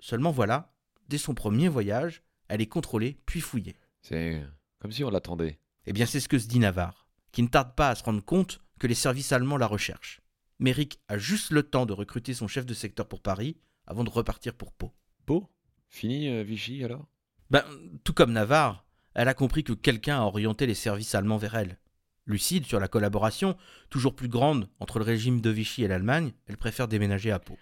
Seulement 0.00 0.32
voilà, 0.32 0.74
dès 1.08 1.18
son 1.18 1.34
premier 1.34 1.68
voyage, 1.68 2.22
elle 2.48 2.60
est 2.60 2.66
contrôlée 2.66 3.18
puis 3.26 3.40
fouillée. 3.40 3.76
c'est 4.02 4.44
comme 4.80 4.92
si 4.92 5.04
on 5.04 5.10
l'attendait. 5.10 5.58
Eh 5.86 5.92
bien, 5.92 6.06
c'est 6.06 6.20
ce 6.20 6.28
que 6.28 6.38
se 6.38 6.48
dit 6.48 6.58
Navarre, 6.58 7.06
qui 7.32 7.42
ne 7.42 7.48
tarde 7.48 7.74
pas 7.74 7.90
à 7.90 7.94
se 7.94 8.04
rendre 8.04 8.22
compte 8.24 8.60
que 8.78 8.86
les 8.86 8.94
services 8.94 9.32
allemands 9.32 9.56
la 9.56 9.66
recherchent. 9.66 10.20
Méric 10.58 11.00
a 11.08 11.18
juste 11.18 11.50
le 11.50 11.62
temps 11.62 11.86
de 11.86 11.92
recruter 11.92 12.32
son 12.32 12.48
chef 12.48 12.64
de 12.64 12.74
secteur 12.74 13.08
pour 13.08 13.20
Paris 13.20 13.56
avant 13.86 14.04
de 14.04 14.10
repartir 14.10 14.54
pour 14.54 14.72
Pau. 14.72 14.92
Beau 15.26 15.48
Fini 15.88 16.28
euh, 16.28 16.42
Vichy 16.42 16.82
alors? 16.82 17.06
Ben, 17.50 17.64
tout 18.04 18.12
comme 18.12 18.32
Navarre, 18.32 18.86
elle 19.14 19.28
a 19.28 19.34
compris 19.34 19.64
que 19.64 19.72
quelqu'un 19.72 20.18
a 20.20 20.24
orienté 20.24 20.66
les 20.66 20.74
services 20.74 21.14
allemands 21.14 21.36
vers 21.36 21.54
elle. 21.54 21.78
Lucide 22.26 22.66
sur 22.66 22.80
la 22.80 22.88
collaboration, 22.88 23.56
toujours 23.88 24.16
plus 24.16 24.28
grande 24.28 24.68
entre 24.80 24.98
le 24.98 25.04
régime 25.04 25.40
de 25.40 25.50
Vichy 25.50 25.84
et 25.84 25.88
l'Allemagne, 25.88 26.32
elle 26.46 26.56
préfère 26.56 26.88
déménager 26.88 27.30
à 27.30 27.38
Pau. 27.38 27.56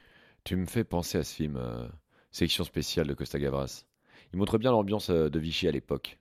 Tu 0.44 0.56
me 0.56 0.66
fais 0.66 0.84
penser 0.84 1.18
à 1.18 1.24
ce 1.24 1.34
film 1.34 1.56
euh, 1.56 1.86
Section 2.30 2.64
spéciale 2.64 3.06
de 3.06 3.14
Costa 3.14 3.38
Gavras. 3.38 3.84
Il 4.32 4.38
montre 4.38 4.56
bien 4.56 4.70
l'ambiance 4.70 5.10
euh, 5.10 5.28
de 5.28 5.38
Vichy 5.38 5.68
à 5.68 5.70
l'époque. 5.70 6.18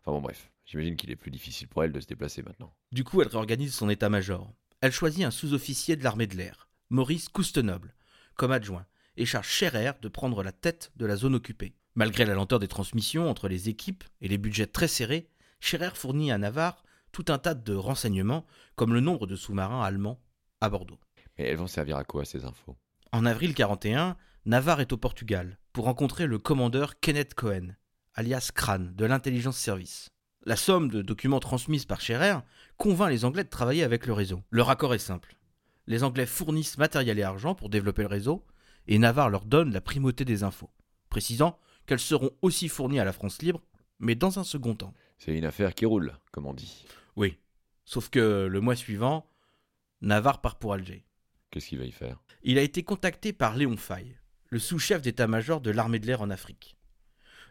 Enfin 0.00 0.12
bon, 0.12 0.20
bref, 0.20 0.50
j'imagine 0.64 0.96
qu'il 0.96 1.10
est 1.10 1.16
plus 1.16 1.30
difficile 1.30 1.68
pour 1.68 1.84
elle 1.84 1.92
de 1.92 2.00
se 2.00 2.06
déplacer 2.06 2.42
maintenant. 2.42 2.72
Du 2.92 3.04
coup, 3.04 3.20
elle 3.20 3.28
réorganise 3.28 3.74
son 3.74 3.90
état-major. 3.90 4.50
Elle 4.84 4.92
choisit 4.92 5.24
un 5.24 5.30
sous-officier 5.30 5.96
de 5.96 6.04
l'armée 6.04 6.26
de 6.26 6.36
l'air, 6.36 6.68
Maurice 6.90 7.30
Coustenoble, 7.30 7.94
comme 8.34 8.52
adjoint, 8.52 8.84
et 9.16 9.24
charge 9.24 9.48
Scherer 9.48 9.92
de 10.02 10.08
prendre 10.08 10.42
la 10.42 10.52
tête 10.52 10.92
de 10.96 11.06
la 11.06 11.16
zone 11.16 11.34
occupée. 11.34 11.74
Malgré 11.94 12.26
la 12.26 12.34
lenteur 12.34 12.58
des 12.58 12.68
transmissions 12.68 13.30
entre 13.30 13.48
les 13.48 13.70
équipes 13.70 14.04
et 14.20 14.28
les 14.28 14.36
budgets 14.36 14.66
très 14.66 14.86
serrés, 14.86 15.30
Scherer 15.58 15.94
fournit 15.94 16.30
à 16.30 16.36
Navarre 16.36 16.84
tout 17.12 17.24
un 17.28 17.38
tas 17.38 17.54
de 17.54 17.72
renseignements, 17.72 18.44
comme 18.76 18.92
le 18.92 19.00
nombre 19.00 19.26
de 19.26 19.36
sous-marins 19.36 19.82
allemands 19.82 20.20
à 20.60 20.68
Bordeaux. 20.68 21.00
Mais 21.38 21.44
elles 21.46 21.56
vont 21.56 21.66
servir 21.66 21.96
à 21.96 22.04
quoi 22.04 22.26
ces 22.26 22.44
infos? 22.44 22.76
En 23.10 23.24
avril 23.24 23.54
41, 23.54 24.18
Navarre 24.44 24.82
est 24.82 24.92
au 24.92 24.98
Portugal 24.98 25.58
pour 25.72 25.86
rencontrer 25.86 26.26
le 26.26 26.38
commandeur 26.38 27.00
Kenneth 27.00 27.32
Cohen, 27.32 27.68
alias 28.12 28.50
Crane, 28.54 28.94
de 28.94 29.06
l'intelligence 29.06 29.56
service. 29.56 30.10
La 30.46 30.56
somme 30.56 30.90
de 30.90 31.00
documents 31.00 31.40
transmise 31.40 31.86
par 31.86 32.02
Scherer 32.02 32.36
convainc 32.76 33.10
les 33.10 33.24
Anglais 33.24 33.44
de 33.44 33.48
travailler 33.48 33.82
avec 33.82 34.06
le 34.06 34.12
réseau. 34.12 34.42
Le 34.50 34.60
raccord 34.60 34.92
est 34.92 34.98
simple. 34.98 35.36
Les 35.86 36.04
Anglais 36.04 36.26
fournissent 36.26 36.76
matériel 36.76 37.18
et 37.18 37.22
argent 37.22 37.54
pour 37.54 37.70
développer 37.70 38.02
le 38.02 38.08
réseau, 38.08 38.44
et 38.86 38.98
Navarre 38.98 39.30
leur 39.30 39.46
donne 39.46 39.72
la 39.72 39.80
primauté 39.80 40.26
des 40.26 40.42
infos, 40.42 40.70
précisant 41.08 41.58
qu'elles 41.86 41.98
seront 41.98 42.30
aussi 42.42 42.68
fournies 42.68 43.00
à 43.00 43.04
la 43.04 43.12
France 43.12 43.40
libre, 43.40 43.62
mais 43.98 44.14
dans 44.14 44.38
un 44.38 44.44
second 44.44 44.74
temps. 44.74 44.92
C'est 45.18 45.36
une 45.36 45.46
affaire 45.46 45.74
qui 45.74 45.86
roule, 45.86 46.12
comme 46.30 46.46
on 46.46 46.52
dit. 46.54 46.84
Oui, 47.16 47.38
sauf 47.86 48.10
que 48.10 48.46
le 48.46 48.60
mois 48.60 48.76
suivant, 48.76 49.26
Navarre 50.02 50.42
part 50.42 50.58
pour 50.58 50.74
Alger. 50.74 51.06
Qu'est-ce 51.50 51.68
qu'il 51.68 51.78
va 51.78 51.84
y 51.84 51.92
faire? 51.92 52.20
Il 52.42 52.58
a 52.58 52.62
été 52.62 52.82
contacté 52.82 53.32
par 53.32 53.56
Léon 53.56 53.78
Faye, 53.78 54.18
le 54.50 54.58
sous-chef 54.58 55.00
d'état-major 55.00 55.62
de 55.62 55.70
l'armée 55.70 56.00
de 56.00 56.06
l'air 56.06 56.20
en 56.20 56.28
Afrique. 56.28 56.76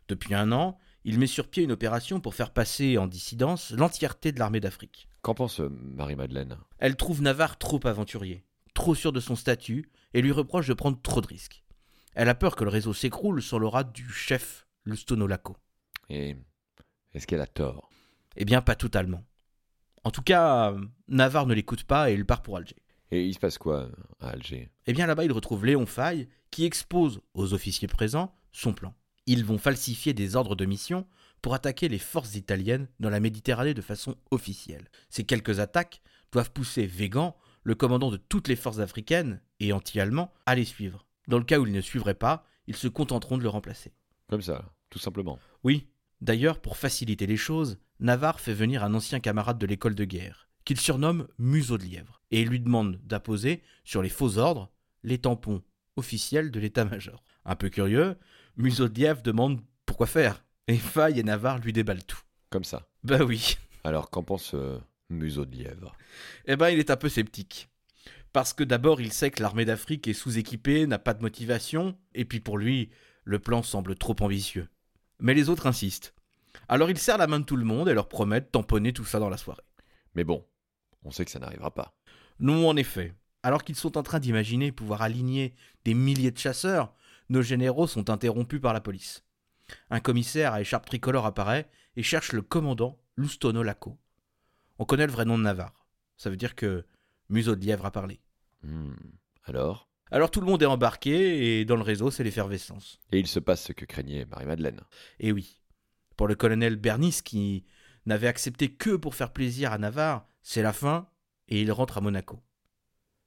Depuis 0.08 0.36
un 0.36 0.52
an, 0.52 0.78
il 1.06 1.20
met 1.20 1.28
sur 1.28 1.48
pied 1.48 1.64
une 1.64 1.72
opération 1.72 2.20
pour 2.20 2.36
faire 2.36 2.52
passer 2.52 2.98
en 2.98 3.08
dissidence 3.08 3.72
l'entièreté 3.72 4.32
de 4.32 4.40
l'armée 4.40 4.60
d'Afrique. 4.60 5.08
Qu'en 5.22 5.34
pense 5.34 5.60
euh, 5.60 5.70
Marie-Madeleine? 5.70 6.58
Elle 6.80 6.96
trouve 6.96 7.22
Navarre 7.22 7.58
trop 7.58 7.80
aventurier, 7.86 8.44
trop 8.74 8.96
sûr 8.96 9.12
de 9.12 9.20
son 9.20 9.36
statut, 9.36 9.90
et 10.14 10.22
lui 10.22 10.32
reproche 10.32 10.68
de 10.68 10.74
prendre 10.74 11.02
trop 11.02 11.22
de 11.22 11.28
risques. 11.28 11.64
Elle 12.14 12.30
a 12.30 12.36
peur 12.36 12.56
que 12.56 12.64
le 12.64 12.70
réseau 12.70 12.94
s'écroule 12.94 13.42
sur 13.42 13.60
l'aura 13.60 13.84
du 13.84 14.10
chef, 14.10 14.68
Lustonolaco. 14.86 15.58
Et 16.10 16.36
est-ce 17.14 17.26
qu'elle 17.26 17.42
a 17.42 17.48
tort? 17.48 17.90
Eh 18.36 18.46
bien, 18.46 18.62
pas 18.62 18.76
totalement. 18.76 19.24
En 20.04 20.12
tout 20.12 20.22
cas, 20.22 20.76
Navarre 21.08 21.48
ne 21.48 21.54
l'écoute 21.54 21.84
pas 21.84 22.12
et 22.12 22.14
il 22.14 22.26
part 22.26 22.42
pour 22.42 22.58
Alger. 22.58 22.76
Et 23.12 23.26
il 23.26 23.34
se 23.34 23.40
passe 23.40 23.58
quoi 23.58 23.90
à 24.20 24.30
Alger? 24.30 24.70
Eh 24.86 24.94
bien 24.94 25.08
là-bas, 25.08 25.24
il 25.24 25.32
retrouve 25.32 25.66
Léon 25.66 25.86
Faye 25.86 26.28
qui 26.52 26.66
expose 26.66 27.22
aux 27.34 27.54
officiers 27.54 27.88
présents 27.88 28.36
son 28.52 28.74
plan. 28.74 28.94
Ils 29.26 29.46
vont 29.46 29.58
falsifier 29.58 30.14
des 30.14 30.36
ordres 30.36 30.56
de 30.56 30.66
mission 30.66 31.08
pour 31.42 31.54
attaquer 31.54 31.88
les 31.90 32.00
forces 32.00 32.36
italiennes 32.36 32.88
dans 33.00 33.10
la 33.10 33.20
Méditerranée 33.20 33.74
de 33.74 33.82
façon 33.82 34.16
officielle. 34.32 34.90
Ces 35.10 35.24
quelques 35.24 35.60
attaques 35.60 36.02
doivent 36.32 36.52
pousser 36.52 36.86
Végan, 36.86 37.36
le 37.64 37.76
commandant 37.76 38.12
de 38.12 38.18
toutes 38.18 38.48
les 38.48 38.56
forces 38.56 38.80
africaines 38.80 39.42
et 39.60 39.72
anti-allemands, 39.72 40.34
à 40.46 40.56
les 40.56 40.66
suivre. 40.66 41.06
Dans 41.28 41.38
le 41.38 41.46
cas 41.46 41.60
où 41.60 41.66
ils 41.66 41.74
ne 41.74 41.82
suivraient 41.82 42.14
pas, 42.14 42.46
ils 42.68 42.76
se 42.76 42.88
contenteront 42.88 43.38
de 43.38 43.44
le 43.44 43.50
remplacer. 43.50 43.94
Comme 44.30 44.42
ça, 44.42 44.74
tout 44.90 45.00
simplement. 45.00 45.40
Oui. 45.64 45.88
D'ailleurs, 46.22 46.60
pour 46.60 46.78
faciliter 46.78 47.28
les 47.28 47.38
choses, 47.38 47.78
Navarre 48.00 48.40
fait 48.40 48.54
venir 48.54 48.84
un 48.84 48.94
ancien 48.94 49.20
camarade 49.20 49.58
de 49.58 49.66
l'école 49.66 49.96
de 49.96 50.06
guerre, 50.06 50.48
qu'il 50.66 50.80
surnomme 50.80 51.28
Museau 51.38 51.78
de 51.78 51.84
Lièvre, 51.84 52.22
et 52.32 52.42
il 52.42 52.48
lui 52.48 52.60
demande 52.60 53.00
d'apposer 53.04 53.62
sur 53.84 54.02
les 54.02 54.10
faux 54.10 54.38
ordres 54.38 54.72
les 55.04 55.18
tampons 55.18 55.62
officiels 55.98 56.52
de 56.52 56.60
l'état-major. 56.60 57.24
Un 57.46 57.56
peu 57.56 57.70
curieux, 57.70 58.16
Museau 58.58 58.88
de 58.88 59.00
Lièvre 59.00 59.22
demande 59.22 59.62
pourquoi 59.86 60.08
faire, 60.08 60.44
et 60.68 60.78
Faye 60.78 61.20
et 61.20 61.24
Navarre 61.24 61.60
lui 61.60 61.74
déballent 61.74 62.04
tout. 62.06 62.22
Comme 62.50 62.64
ça. 62.64 62.88
Bah 63.04 63.24
oui. 63.24 63.58
Alors, 63.84 64.10
qu'en 64.10 64.24
pense 64.24 64.54
euh, 64.54 64.78
Museau 65.10 65.46
de 65.46 65.56
Lièvre 65.56 65.96
Eh 66.46 66.56
ben, 66.56 66.70
il 66.70 66.80
est 66.80 66.92
un 66.92 66.96
peu 66.96 67.10
sceptique. 67.10 67.70
Parce 68.32 68.54
que 68.54 68.64
d'abord, 68.64 69.02
il 69.02 69.12
sait 69.12 69.32
que 69.32 69.42
l'armée 69.42 69.66
d'Afrique 69.66 70.08
est 70.08 70.14
sous-équipée, 70.14 70.88
n'a 70.88 71.00
pas 71.00 71.14
de 71.14 71.22
motivation, 71.22 71.98
et 72.14 72.26
puis 72.26 72.40
pour 72.40 72.58
lui, 72.58 72.90
le 73.24 73.40
plan 73.40 73.64
semble 73.64 73.96
trop 73.96 74.16
ambitieux. 74.22 74.68
Mais 75.20 75.34
les 75.34 75.50
autres 75.50 75.68
insistent. 75.68 76.14
Alors 76.68 76.90
il 76.90 76.98
serre 76.98 77.18
la 77.18 77.28
main 77.28 77.40
de 77.40 77.46
tout 77.46 77.56
le 77.56 77.66
monde 77.66 77.90
et 77.90 77.94
leur 77.94 78.08
promet 78.08 78.42
de 78.42 78.46
tamponner 78.46 78.94
tout 78.94 79.06
ça 79.06 79.20
dans 79.20 79.30
la 79.30 79.38
soirée. 79.38 79.64
Mais 80.16 80.24
bon, 80.24 80.46
on 81.04 81.12
sait 81.12 81.26
que 81.26 81.32
ça 81.32 81.40
n'arrivera 81.40 81.74
pas. 81.74 81.96
Non, 82.40 82.68
en 82.68 82.76
effet. 82.76 83.14
Alors 83.44 83.64
qu'ils 83.64 83.76
sont 83.76 83.98
en 83.98 84.04
train 84.04 84.20
d'imaginer 84.20 84.72
pouvoir 84.72 85.02
aligner 85.02 85.54
des 85.86 85.94
milliers 85.94 86.32
de 86.32 86.38
chasseurs, 86.38 86.94
nos 87.30 87.42
généraux 87.42 87.88
sont 87.88 88.10
interrompus 88.10 88.62
par 88.62 88.74
la 88.74 88.82
police. 88.82 89.24
Un 89.90 90.00
commissaire 90.00 90.54
à 90.54 90.62
écharpe 90.62 90.86
tricolore 90.86 91.26
apparaît 91.26 91.70
et 91.96 92.04
cherche 92.04 92.34
le 92.34 92.42
commandant 92.42 93.00
Lustono 93.16 93.64
Laco. 93.64 93.98
On 94.80 94.86
connaît 94.86 95.08
le 95.08 95.14
vrai 95.14 95.26
nom 95.26 95.38
de 95.38 95.44
Navarre. 95.44 95.88
Ça 96.18 96.30
veut 96.30 96.38
dire 96.38 96.56
que 96.56 96.86
Museau 97.30 97.56
de 97.56 97.66
Lièvre 97.66 97.86
a 97.86 97.92
parlé. 97.92 98.22
Hmm. 98.64 98.94
Alors? 99.46 99.90
Alors 100.12 100.30
tout 100.30 100.42
le 100.42 100.46
monde 100.46 100.62
est 100.62 100.68
embarqué 100.68 101.60
et 101.60 101.66
dans 101.66 101.76
le 101.76 101.82
réseau, 101.82 102.12
c'est 102.12 102.24
l'effervescence. 102.24 103.00
Et 103.12 103.20
il 103.20 103.28
se 103.28 103.40
passe 103.40 103.64
ce 103.64 103.74
que 103.74 103.86
craignait 103.86 104.26
Marie-Madeleine. 104.26 104.82
Et 105.20 105.32
oui. 105.32 105.62
Pour 106.18 106.28
le 106.28 106.36
colonel 106.36 106.76
Bernis, 106.76 107.22
qui 107.24 107.66
n'avait 108.06 108.28
accepté 108.28 108.74
que 108.74 108.96
pour 108.96 109.16
faire 109.16 109.34
plaisir 109.34 109.72
à 109.72 109.78
Navarre, 109.78 110.28
c'est 110.42 110.62
la 110.62 110.74
fin 110.74 111.10
et 111.48 111.62
il 111.62 111.72
rentre 111.72 111.98
à 111.98 112.02
Monaco. 112.02 112.44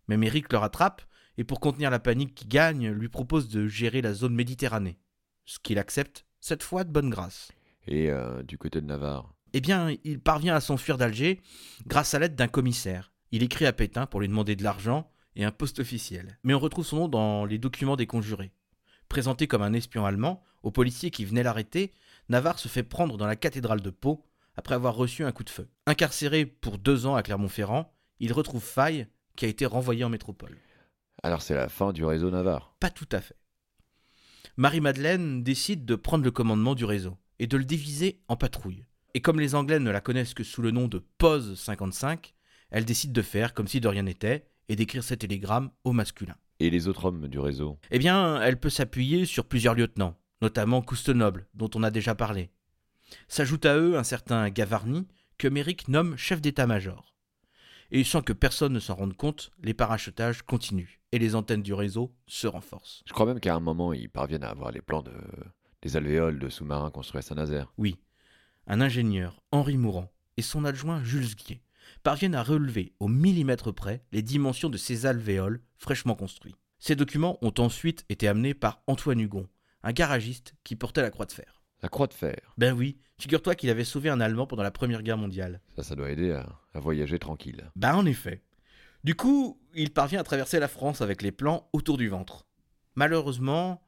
Mais 0.09 0.17
Méric 0.17 0.53
le 0.53 0.59
rattrape 0.59 1.03
et 1.39 1.45
pour 1.45 1.61
contenir 1.61 1.91
la 1.91 1.99
panique 1.99 2.35
qui 2.35 2.47
gagne, 2.47 2.91
lui 2.91 3.09
propose 3.09 3.49
de 3.49 3.67
gérer 3.67 4.03
la 4.03 4.15
zone 4.15 4.35
Méditerranée. 4.35 4.99
Ce 5.45 5.59
qu'il 5.59 5.79
accepte, 5.79 6.25
cette 6.41 6.63
fois 6.63 6.85
de 6.85 6.91
bonne 6.91 7.11
grâce. 7.11 7.53
Et 7.87 8.11
euh, 8.11 8.43
du 8.43 8.59
côté 8.59 8.81
de 8.81 8.87
Navarre? 8.87 9.33
Eh 9.53 9.61
bien, 9.61 9.95
il 10.05 10.21
parvient 10.21 10.55
à 10.55 10.61
s'enfuir 10.61 10.99
d'Alger 10.99 11.41
grâce 11.87 12.15
à 12.15 12.19
l'aide 12.19 12.35
d'un 12.35 12.49
commissaire. 12.49 13.13
Il 13.33 13.43
écrit 13.43 13.67
à 13.67 13.73
Pétain 13.73 14.07
pour 14.07 14.21
lui 14.21 14.29
demander 14.29 14.57
de 14.57 14.65
l'argent 14.65 15.11
et 15.35 15.45
un 15.45 15.53
poste 15.53 15.79
officiel. 15.79 16.39
Mais 16.43 16.55
on 16.55 16.59
retrouve 16.59 16.87
son 16.87 16.97
nom 16.97 17.09
dans 17.09 17.45
les 17.45 17.59
documents 17.59 17.97
des 17.97 18.07
conjurés. 18.07 18.53
Présenté 19.09 19.47
comme 19.47 19.63
un 19.63 19.73
espion 19.73 20.05
allemand, 20.05 20.43
aux 20.63 20.71
policiers 20.71 21.11
qui 21.11 21.25
venaient 21.25 21.43
l'arrêter, 21.43 21.93
Navarre 22.29 22.59
se 22.59 22.69
fait 22.69 22.83
prendre 22.83 23.17
dans 23.17 23.27
la 23.27 23.37
cathédrale 23.37 23.81
de 23.81 23.91
Pau 23.91 24.25
après 24.57 24.75
avoir 24.75 24.97
reçu 24.97 25.25
un 25.25 25.33
coup 25.33 25.45
de 25.45 25.51
feu. 25.51 25.69
Incarcéré 25.87 26.47
pour 26.47 26.79
deux 26.79 27.07
ans 27.07 27.15
à 27.15 27.23
Clermont-Ferrand, 27.23 27.93
il 28.19 28.33
retrouve 28.33 28.65
Faye 28.65 29.07
qui 29.37 29.45
a 29.45 29.49
été 29.49 29.67
renvoyé 29.67 30.03
en 30.03 30.09
métropole. 30.09 30.57
Alors 31.23 31.43
c'est 31.43 31.55
la 31.55 31.69
fin 31.69 31.93
du 31.93 32.05
réseau 32.05 32.31
Navarre 32.31 32.75
Pas 32.81 32.91
tout 32.91 33.09
à 33.13 33.21
fait. 33.21 33.37
Marie-Madeleine 34.57 35.43
décide 35.43 35.85
de 35.85 35.97
prendre 35.97 36.25
le 36.25 36.31
commandement 36.31 36.75
du 36.75 36.85
réseau 36.85 37.17
et 37.39 37.47
de 37.47 37.57
le 37.57 37.65
diviser 37.65 38.21
en 38.29 38.37
patrouilles. 38.37 38.87
Et 39.15 39.21
comme 39.21 39.41
les 39.41 39.55
Anglais 39.55 39.79
ne 39.79 39.91
la 39.91 40.01
connaissent 40.01 40.35
que 40.35 40.45
sous 40.45 40.63
le 40.63 40.71
nom 40.71 40.89
de 40.89 40.99
Pose 41.19 41.59
55, 41.59 42.35
elle 42.71 42.85
décide 42.85 43.13
de 43.13 43.23
faire 43.23 43.55
comme 43.55 43.69
si 43.69 43.81
de 43.81 43.89
rien 43.89 44.03
n'était 44.03 44.47
et 44.69 44.77
d'écrire 44.77 45.05
ses 45.05 45.17
télégrammes 45.17 45.71
au 45.85 45.93
masculin. 45.93 46.37
Et 46.59 46.71
les 46.71 46.89
autres 46.89 47.05
hommes 47.05 47.29
du 47.29 47.39
réseau? 47.39 47.79
Eh 47.91 47.99
bien, 47.99 48.41
elle 48.41 48.59
peut 48.59 48.71
s'appuyer 48.71 49.27
sur 49.27 49.47
plusieurs 49.47 49.75
lieutenants, 49.75 50.19
notamment 50.43 50.83
Coustenoble, 50.83 51.47
dont 51.55 51.71
on 51.75 51.83
a 51.83 51.91
déjà 51.91 52.15
parlé. 52.15 52.51
S'ajoute 53.29 53.67
à 53.67 53.77
eux 53.77 53.97
un 53.99 54.05
certain 54.05 54.49
Gavarni, 54.49 55.07
que 55.39 55.49
Méric 55.49 55.89
nomme 55.89 56.17
chef 56.17 56.41
d'état-major. 56.41 57.15
Et 57.91 58.05
sans 58.05 58.23
que 58.23 58.33
personne 58.33 58.73
ne 58.73 58.81
s'en 58.81 58.95
rende 58.95 59.17
compte, 59.17 59.53
les 59.63 59.75
parachutages 59.75 60.43
continuent 60.43 61.01
et 61.13 61.19
les 61.19 61.35
antennes 61.35 61.63
du 61.63 61.73
réseau 61.73 62.15
se 62.27 62.47
renforcent. 62.47 63.03
Je 63.07 63.13
crois 63.13 63.27
même 63.27 63.41
qu'à 63.41 63.55
un 63.55 63.61
moment, 63.61 63.93
ils 63.93 64.11
parviennent 64.11 64.45
à 64.45 64.51
avoir 64.51 64.73
les 64.73 64.83
plans 64.83 65.03
de... 65.03 65.15
des 65.83 65.97
alvéoles 65.97 66.39
de 66.39 66.49
sous-marins 66.49 66.91
construits 66.91 67.21
à 67.21 67.23
Saint-Nazaire. 67.23 67.73
Oui, 67.79 67.97
un 68.67 68.81
ingénieur, 68.81 69.43
Henri 69.53 69.77
Mourant, 69.77 70.13
et 70.37 70.43
son 70.43 70.65
adjoint 70.65 71.03
Jules 71.03 71.35
Guier 71.37 71.63
parviennent 72.03 72.35
à 72.35 72.43
relever 72.43 72.93
au 72.99 73.09
millimètre 73.09 73.73
près 73.73 74.05
les 74.13 74.23
dimensions 74.23 74.71
de 74.71 74.77
ces 74.77 75.07
alvéoles 75.07 75.63
fraîchement 75.77 76.15
construits. 76.15 76.57
Ces 76.79 76.97
documents 76.97 77.39
ont 77.43 77.55
ensuite 77.59 78.05
été 78.09 78.29
amenés 78.29 78.55
par 78.55 78.83
Antoine 78.87 79.21
Hugon, 79.21 79.49
un 79.83 79.93
garagiste 79.93 80.55
qui 80.65 80.77
portait 80.77 81.03
la 81.03 81.11
croix 81.11 81.27
de 81.27 81.33
fer. 81.33 81.56
La 81.83 81.89
croix 81.89 82.07
de 82.07 82.15
fer 82.15 82.55
Ben 82.57 82.73
oui, 82.73 82.99
figure-toi 83.19 83.55
qu'il 83.55 83.71
avait 83.71 83.85
sauvé 83.85 84.09
un 84.09 84.21
Allemand 84.21 84.47
pendant 84.47 84.63
la 84.63 84.71
Première 84.71 85.03
Guerre 85.03 85.19
mondiale. 85.19 85.61
Ça, 85.77 85.83
ça 85.83 85.95
doit 85.95 86.11
aider 86.11 86.33
à, 86.33 86.47
à 86.75 86.81
voyager 86.81 87.19
tranquille. 87.19 87.71
Ben 87.77 87.95
en 87.95 88.07
effet. 88.07 88.43
Du 89.05 89.15
coup, 89.15 89.61
il 89.75 89.93
parvient 89.93 90.21
à 90.21 90.25
traverser 90.25 90.59
la 90.59 90.69
France 90.69 91.01
avec 91.01 91.23
les 91.23 91.33
plans 91.33 91.69
autour 91.73 91.97
du 91.97 92.09
ventre. 92.09 92.47
Malheureusement, 92.97 93.83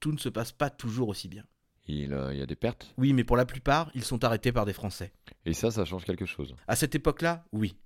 tout 0.00 0.12
ne 0.12 0.18
se 0.18 0.28
passe 0.28 0.52
pas 0.52 0.70
toujours 0.70 1.08
aussi 1.08 1.28
bien. 1.28 1.44
Il 1.86 2.14
euh, 2.14 2.34
y 2.34 2.42
a 2.42 2.46
des 2.46 2.56
pertes? 2.56 2.92
Oui, 2.96 3.12
mais 3.12 3.24
pour 3.24 3.36
la 3.36 3.44
plupart, 3.44 3.90
ils 3.94 4.04
sont 4.04 4.24
arrêtés 4.24 4.52
par 4.52 4.64
des 4.64 4.72
Français. 4.72 5.12
Et 5.44 5.52
ça, 5.52 5.70
ça 5.70 5.84
change 5.84 6.04
quelque 6.04 6.26
chose. 6.26 6.54
À 6.66 6.76
cette 6.76 6.94
époque-là, 6.94 7.44
oui. 7.52 7.76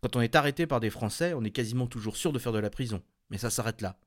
Quand 0.00 0.16
on 0.16 0.20
est 0.20 0.36
arrêté 0.36 0.66
par 0.66 0.80
des 0.80 0.90
Français, 0.90 1.34
on 1.34 1.44
est 1.44 1.50
quasiment 1.50 1.86
toujours 1.86 2.16
sûr 2.16 2.32
de 2.32 2.38
faire 2.38 2.52
de 2.52 2.58
la 2.58 2.70
prison. 2.70 3.02
Mais 3.28 3.38
ça 3.38 3.50
s'arrête 3.50 3.82
là. 3.82 3.98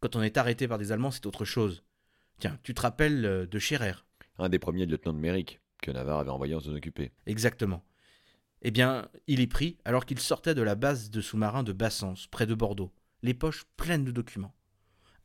Quand 0.00 0.16
on 0.16 0.22
est 0.22 0.36
arrêté 0.36 0.66
par 0.66 0.78
des 0.78 0.90
Allemands, 0.90 1.10
c'est 1.10 1.26
autre 1.26 1.44
chose. 1.44 1.84
Tiens, 2.38 2.58
tu 2.62 2.74
te 2.74 2.80
rappelles 2.80 3.24
euh, 3.24 3.46
de 3.46 3.58
Scherer? 3.58 3.94
Un 4.38 4.48
des 4.48 4.58
premiers 4.58 4.86
lieutenants 4.86 5.12
de 5.12 5.18
Méric 5.18 5.60
que 5.82 5.90
Navarre 5.90 6.20
avait 6.20 6.30
envoyé 6.30 6.54
en 6.54 6.60
zone 6.60 6.76
occupée. 6.76 7.12
Exactement. 7.26 7.84
Eh 8.62 8.70
bien, 8.70 9.08
il 9.26 9.40
est 9.40 9.46
pris 9.46 9.78
alors 9.84 10.06
qu'il 10.06 10.18
sortait 10.18 10.54
de 10.54 10.62
la 10.62 10.74
base 10.74 11.10
de 11.10 11.20
sous-marins 11.20 11.62
de 11.62 11.72
Bassens, 11.72 12.26
près 12.30 12.46
de 12.46 12.54
Bordeaux, 12.54 12.92
les 13.22 13.34
poches 13.34 13.64
pleines 13.76 14.04
de 14.04 14.10
documents. 14.10 14.54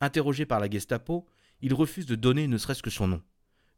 Interrogé 0.00 0.46
par 0.46 0.60
la 0.60 0.70
Gestapo, 0.70 1.26
il 1.60 1.74
refuse 1.74 2.06
de 2.06 2.14
donner 2.14 2.46
ne 2.46 2.58
serait-ce 2.58 2.82
que 2.82 2.90
son 2.90 3.08
nom. 3.08 3.22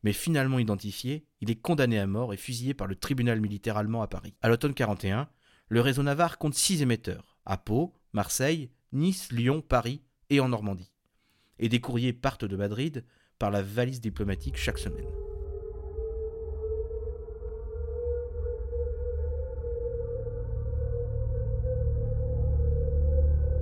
Mais 0.03 0.13
finalement 0.13 0.59
identifié, 0.59 1.27
il 1.41 1.51
est 1.51 1.61
condamné 1.61 1.99
à 1.99 2.07
mort 2.07 2.33
et 2.33 2.37
fusillé 2.37 2.75
par 2.75 2.87
le 2.87 2.97
tribunal 2.97 3.41
militaire 3.41 3.77
allemand 3.77 4.03
à 4.03 4.09
Paris. 4.09 4.35
À 4.43 4.49
l'automne 4.49 4.75
41, 4.75 5.29
le 5.69 5.81
réseau 5.81 6.03
Navarre 6.03 6.39
compte 6.39 6.55
six 6.55 6.83
émetteurs, 6.83 7.39
à 7.45 7.57
Pau, 7.57 7.95
Marseille, 8.13 8.71
Nice, 8.93 9.33
Lyon, 9.33 9.63
Paris 9.63 10.03
et 10.31 10.41
en 10.41 10.49
Normandie. 10.49 10.93
Et 11.59 11.69
des 11.69 11.81
courriers 11.81 12.13
partent 12.13 12.45
de 12.45 12.57
Madrid 12.57 13.05
par 13.39 13.51
la 13.51 13.63
valise 13.63 14.01
diplomatique 14.01 14.57
chaque 14.57 14.79
semaine. 14.79 15.07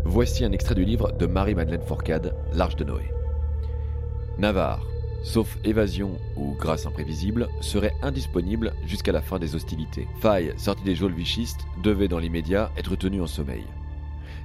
Voici 0.04 0.44
un 0.44 0.52
extrait 0.52 0.76
du 0.76 0.84
livre 0.84 1.10
de 1.12 1.26
Marie-Madeleine 1.26 1.82
Fourcade, 1.82 2.36
L'Arche 2.52 2.76
de 2.76 2.84
Noé. 2.84 3.10
Navarre, 4.38 4.86
sauf 5.24 5.58
évasion 5.64 6.18
ou 6.36 6.54
grâce 6.54 6.86
imprévisible, 6.86 7.48
serait 7.60 7.94
indisponible 8.02 8.74
jusqu'à 8.86 9.10
la 9.10 9.22
fin 9.22 9.40
des 9.40 9.56
hostilités. 9.56 10.06
Faille, 10.20 10.54
sorti 10.56 10.84
des 10.84 10.94
geôles 10.94 11.14
vichistes, 11.14 11.66
devait 11.82 12.08
dans 12.08 12.20
l'immédiat 12.20 12.70
être 12.76 12.94
tenu 12.94 13.20
en 13.22 13.26
sommeil. 13.26 13.64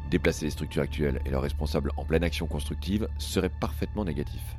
Déplacer 0.09 0.45
les 0.45 0.51
structures 0.51 0.81
actuelles 0.81 1.21
et 1.25 1.29
leurs 1.29 1.43
responsables 1.43 1.91
en 1.97 2.05
pleine 2.05 2.23
action 2.23 2.47
constructive 2.47 3.07
serait 3.19 3.49
parfaitement 3.49 4.05
négatif. 4.05 4.58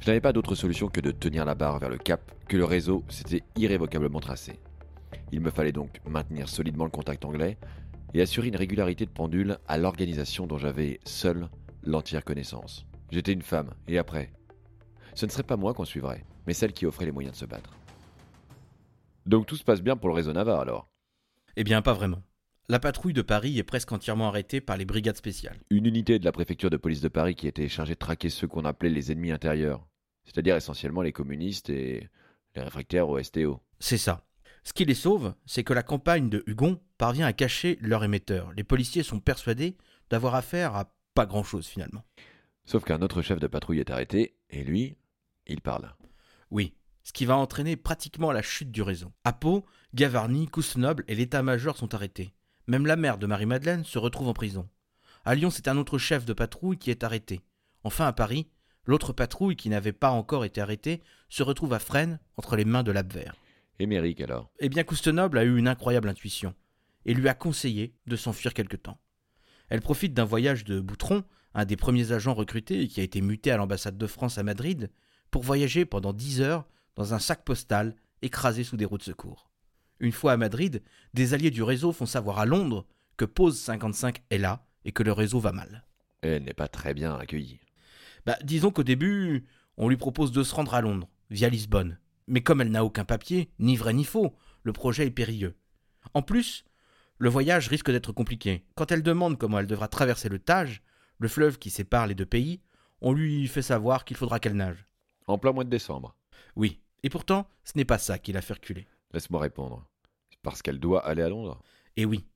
Je 0.00 0.06
n'avais 0.06 0.20
pas 0.20 0.32
d'autre 0.32 0.54
solution 0.54 0.88
que 0.88 1.00
de 1.00 1.10
tenir 1.10 1.44
la 1.44 1.54
barre 1.54 1.78
vers 1.78 1.90
le 1.90 1.98
cap 1.98 2.32
que 2.48 2.56
le 2.56 2.64
réseau 2.64 3.04
s'était 3.10 3.42
irrévocablement 3.56 4.20
tracé. 4.20 4.58
Il 5.30 5.40
me 5.40 5.50
fallait 5.50 5.72
donc 5.72 6.00
maintenir 6.08 6.48
solidement 6.48 6.84
le 6.84 6.90
contact 6.90 7.24
anglais 7.26 7.58
et 8.14 8.22
assurer 8.22 8.48
une 8.48 8.56
régularité 8.56 9.04
de 9.04 9.10
pendule 9.10 9.58
à 9.68 9.76
l'organisation 9.76 10.46
dont 10.46 10.56
j'avais 10.56 11.00
seul 11.04 11.50
l'entière 11.82 12.24
connaissance. 12.24 12.86
J'étais 13.10 13.34
une 13.34 13.42
femme, 13.42 13.74
et 13.88 13.98
après 13.98 14.32
Ce 15.14 15.26
ne 15.26 15.30
serait 15.30 15.42
pas 15.42 15.56
moi 15.56 15.74
qu'on 15.74 15.84
suivrait, 15.84 16.24
mais 16.46 16.54
celle 16.54 16.72
qui 16.72 16.86
offrait 16.86 17.04
les 17.04 17.12
moyens 17.12 17.34
de 17.34 17.38
se 17.38 17.44
battre. 17.46 17.76
Donc 19.26 19.44
tout 19.44 19.56
se 19.56 19.64
passe 19.64 19.82
bien 19.82 19.96
pour 19.96 20.08
le 20.08 20.14
réseau 20.14 20.32
Navarre 20.32 20.60
alors? 20.60 20.88
Eh 21.56 21.64
bien, 21.64 21.82
pas 21.82 21.92
vraiment. 21.92 22.22
La 22.70 22.78
patrouille 22.78 23.14
de 23.14 23.22
Paris 23.22 23.58
est 23.58 23.64
presque 23.64 23.90
entièrement 23.90 24.28
arrêtée 24.28 24.60
par 24.60 24.76
les 24.76 24.84
brigades 24.84 25.16
spéciales. 25.16 25.58
Une 25.70 25.86
unité 25.86 26.20
de 26.20 26.24
la 26.24 26.30
préfecture 26.30 26.70
de 26.70 26.76
police 26.76 27.00
de 27.00 27.08
Paris 27.08 27.34
qui 27.34 27.48
était 27.48 27.66
chargée 27.66 27.94
de 27.94 27.98
traquer 27.98 28.30
ceux 28.30 28.46
qu'on 28.46 28.64
appelait 28.64 28.90
les 28.90 29.10
ennemis 29.10 29.32
intérieurs, 29.32 29.84
c'est-à-dire 30.24 30.54
essentiellement 30.54 31.02
les 31.02 31.10
communistes 31.10 31.68
et 31.68 32.08
les 32.54 32.62
réfractaires 32.62 33.08
au 33.08 33.20
STO. 33.20 33.60
C'est 33.80 33.98
ça. 33.98 34.24
Ce 34.62 34.72
qui 34.72 34.84
les 34.84 34.94
sauve, 34.94 35.34
c'est 35.46 35.64
que 35.64 35.72
la 35.72 35.82
campagne 35.82 36.30
de 36.30 36.44
Hugon 36.46 36.80
parvient 36.96 37.26
à 37.26 37.32
cacher 37.32 37.76
leur 37.80 38.04
émetteur. 38.04 38.52
Les 38.52 38.62
policiers 38.62 39.02
sont 39.02 39.18
persuadés 39.18 39.76
d'avoir 40.08 40.36
affaire 40.36 40.76
à 40.76 40.94
pas 41.14 41.26
grand-chose 41.26 41.66
finalement. 41.66 42.04
Sauf 42.66 42.84
qu'un 42.84 43.02
autre 43.02 43.20
chef 43.20 43.40
de 43.40 43.48
patrouille 43.48 43.80
est 43.80 43.90
arrêté, 43.90 44.36
et 44.48 44.62
lui, 44.62 44.96
il 45.48 45.60
parle. 45.60 45.92
Oui, 46.52 46.76
ce 47.02 47.12
qui 47.12 47.24
va 47.24 47.36
entraîner 47.36 47.74
pratiquement 47.74 48.30
la 48.30 48.42
chute 48.42 48.70
du 48.70 48.82
réseau. 48.82 49.10
À 49.24 49.32
Pau, 49.32 49.66
Gavarni, 49.92 50.46
Cousnoble 50.46 51.02
et 51.08 51.16
l'état-major 51.16 51.76
sont 51.76 51.96
arrêtés. 51.96 52.32
Même 52.70 52.86
la 52.86 52.94
mère 52.94 53.18
de 53.18 53.26
Marie-Madeleine 53.26 53.84
se 53.84 53.98
retrouve 53.98 54.28
en 54.28 54.32
prison. 54.32 54.68
À 55.24 55.34
Lyon, 55.34 55.50
c'est 55.50 55.66
un 55.66 55.76
autre 55.76 55.98
chef 55.98 56.24
de 56.24 56.32
patrouille 56.32 56.78
qui 56.78 56.92
est 56.92 57.02
arrêté. 57.02 57.40
Enfin, 57.82 58.06
à 58.06 58.12
Paris, 58.12 58.46
l'autre 58.86 59.12
patrouille 59.12 59.56
qui 59.56 59.70
n'avait 59.70 59.90
pas 59.92 60.10
encore 60.10 60.44
été 60.44 60.60
arrêtée 60.60 61.02
se 61.28 61.42
retrouve 61.42 61.72
à 61.72 61.80
Fresnes 61.80 62.20
entre 62.36 62.54
les 62.54 62.64
mains 62.64 62.84
de 62.84 62.92
l'Abwehr. 62.92 63.34
Et 63.80 63.86
Méric 63.86 64.20
alors? 64.20 64.52
Eh 64.60 64.68
bien, 64.68 64.84
Coustenoble 64.84 65.38
a 65.38 65.42
eu 65.42 65.58
une 65.58 65.66
incroyable 65.66 66.08
intuition 66.08 66.54
et 67.06 67.12
lui 67.12 67.28
a 67.28 67.34
conseillé 67.34 67.96
de 68.06 68.14
s'enfuir 68.14 68.54
quelque 68.54 68.76
temps. 68.76 69.00
Elle 69.68 69.80
profite 69.80 70.14
d'un 70.14 70.24
voyage 70.24 70.62
de 70.62 70.78
Boutron, 70.78 71.24
un 71.54 71.64
des 71.64 71.76
premiers 71.76 72.12
agents 72.12 72.34
recrutés 72.34 72.82
et 72.82 72.86
qui 72.86 73.00
a 73.00 73.02
été 73.02 73.20
muté 73.20 73.50
à 73.50 73.56
l'ambassade 73.56 73.98
de 73.98 74.06
France 74.06 74.38
à 74.38 74.44
Madrid, 74.44 74.92
pour 75.32 75.42
voyager 75.42 75.86
pendant 75.86 76.12
dix 76.12 76.40
heures 76.40 76.68
dans 76.94 77.14
un 77.14 77.18
sac 77.18 77.42
postal 77.44 77.96
écrasé 78.22 78.62
sous 78.62 78.76
des 78.76 78.84
roues 78.84 78.98
de 78.98 79.02
secours. 79.02 79.49
Une 80.00 80.12
fois 80.12 80.32
à 80.32 80.36
Madrid, 80.38 80.82
des 81.12 81.34
alliés 81.34 81.50
du 81.50 81.62
réseau 81.62 81.92
font 81.92 82.06
savoir 82.06 82.38
à 82.38 82.46
Londres 82.46 82.86
que 83.18 83.26
Pose 83.26 83.60
55 83.60 84.22
est 84.30 84.38
là 84.38 84.66
et 84.86 84.92
que 84.92 85.02
le 85.02 85.12
réseau 85.12 85.40
va 85.40 85.52
mal. 85.52 85.84
Elle 86.22 86.44
n'est 86.44 86.54
pas 86.54 86.68
très 86.68 86.94
bien 86.94 87.14
accueillie. 87.16 87.60
Bah, 88.24 88.38
disons 88.42 88.70
qu'au 88.70 88.82
début, 88.82 89.44
on 89.76 89.88
lui 89.88 89.98
propose 89.98 90.32
de 90.32 90.42
se 90.42 90.54
rendre 90.54 90.74
à 90.74 90.80
Londres, 90.80 91.08
via 91.30 91.50
Lisbonne. 91.50 91.98
Mais 92.26 92.42
comme 92.42 92.62
elle 92.62 92.70
n'a 92.70 92.84
aucun 92.84 93.04
papier, 93.04 93.50
ni 93.58 93.76
vrai 93.76 93.92
ni 93.92 94.04
faux, 94.04 94.34
le 94.62 94.72
projet 94.72 95.06
est 95.06 95.10
périlleux. 95.10 95.56
En 96.14 96.22
plus, 96.22 96.64
le 97.18 97.28
voyage 97.28 97.68
risque 97.68 97.90
d'être 97.90 98.12
compliqué. 98.12 98.64
Quand 98.76 98.92
elle 98.92 99.02
demande 99.02 99.38
comment 99.38 99.58
elle 99.58 99.66
devra 99.66 99.88
traverser 99.88 100.30
le 100.30 100.38
Tage, 100.38 100.82
le 101.18 101.28
fleuve 101.28 101.58
qui 101.58 101.68
sépare 101.68 102.06
les 102.06 102.14
deux 102.14 102.26
pays, 102.26 102.62
on 103.02 103.12
lui 103.12 103.46
fait 103.48 103.62
savoir 103.62 104.06
qu'il 104.06 104.16
faudra 104.16 104.40
qu'elle 104.40 104.56
nage. 104.56 104.86
En 105.26 105.36
plein 105.36 105.52
mois 105.52 105.64
de 105.64 105.70
décembre. 105.70 106.16
Oui, 106.56 106.80
et 107.02 107.10
pourtant, 107.10 107.46
ce 107.64 107.72
n'est 107.76 107.84
pas 107.84 107.98
ça 107.98 108.18
qui 108.18 108.32
l'a 108.32 108.40
fait 108.40 108.54
reculer. 108.54 108.86
Laisse-moi 109.12 109.40
répondre. 109.40 109.86
C'est 110.30 110.40
parce 110.42 110.62
qu'elle 110.62 110.80
doit 110.80 111.06
aller 111.06 111.22
à 111.22 111.28
Londres. 111.28 111.62
Et 111.96 112.04
oui, 112.04 112.26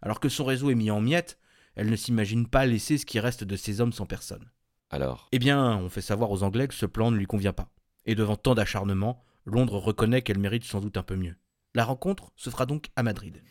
alors 0.00 0.20
que 0.20 0.28
son 0.28 0.44
réseau 0.44 0.70
est 0.70 0.74
mis 0.74 0.90
en 0.90 1.00
miettes, 1.00 1.38
elle 1.74 1.90
ne 1.90 1.96
s'imagine 1.96 2.48
pas 2.48 2.66
laisser 2.66 2.98
ce 2.98 3.06
qui 3.06 3.20
reste 3.20 3.44
de 3.44 3.56
ses 3.56 3.80
hommes 3.80 3.92
sans 3.92 4.06
personne. 4.06 4.50
Alors? 4.90 5.28
Eh 5.32 5.38
bien, 5.38 5.76
on 5.76 5.88
fait 5.88 6.02
savoir 6.02 6.30
aux 6.30 6.42
Anglais 6.42 6.68
que 6.68 6.74
ce 6.74 6.86
plan 6.86 7.10
ne 7.10 7.16
lui 7.16 7.26
convient 7.26 7.52
pas. 7.52 7.70
Et 8.04 8.14
devant 8.14 8.36
tant 8.36 8.54
d'acharnement, 8.54 9.24
Londres 9.46 9.78
reconnaît 9.78 10.22
qu'elle 10.22 10.38
mérite 10.38 10.64
sans 10.64 10.80
doute 10.80 10.96
un 10.96 11.02
peu 11.02 11.16
mieux. 11.16 11.36
La 11.74 11.84
rencontre 11.84 12.32
se 12.36 12.50
fera 12.50 12.66
donc 12.66 12.90
à 12.96 13.02
Madrid. 13.02 13.42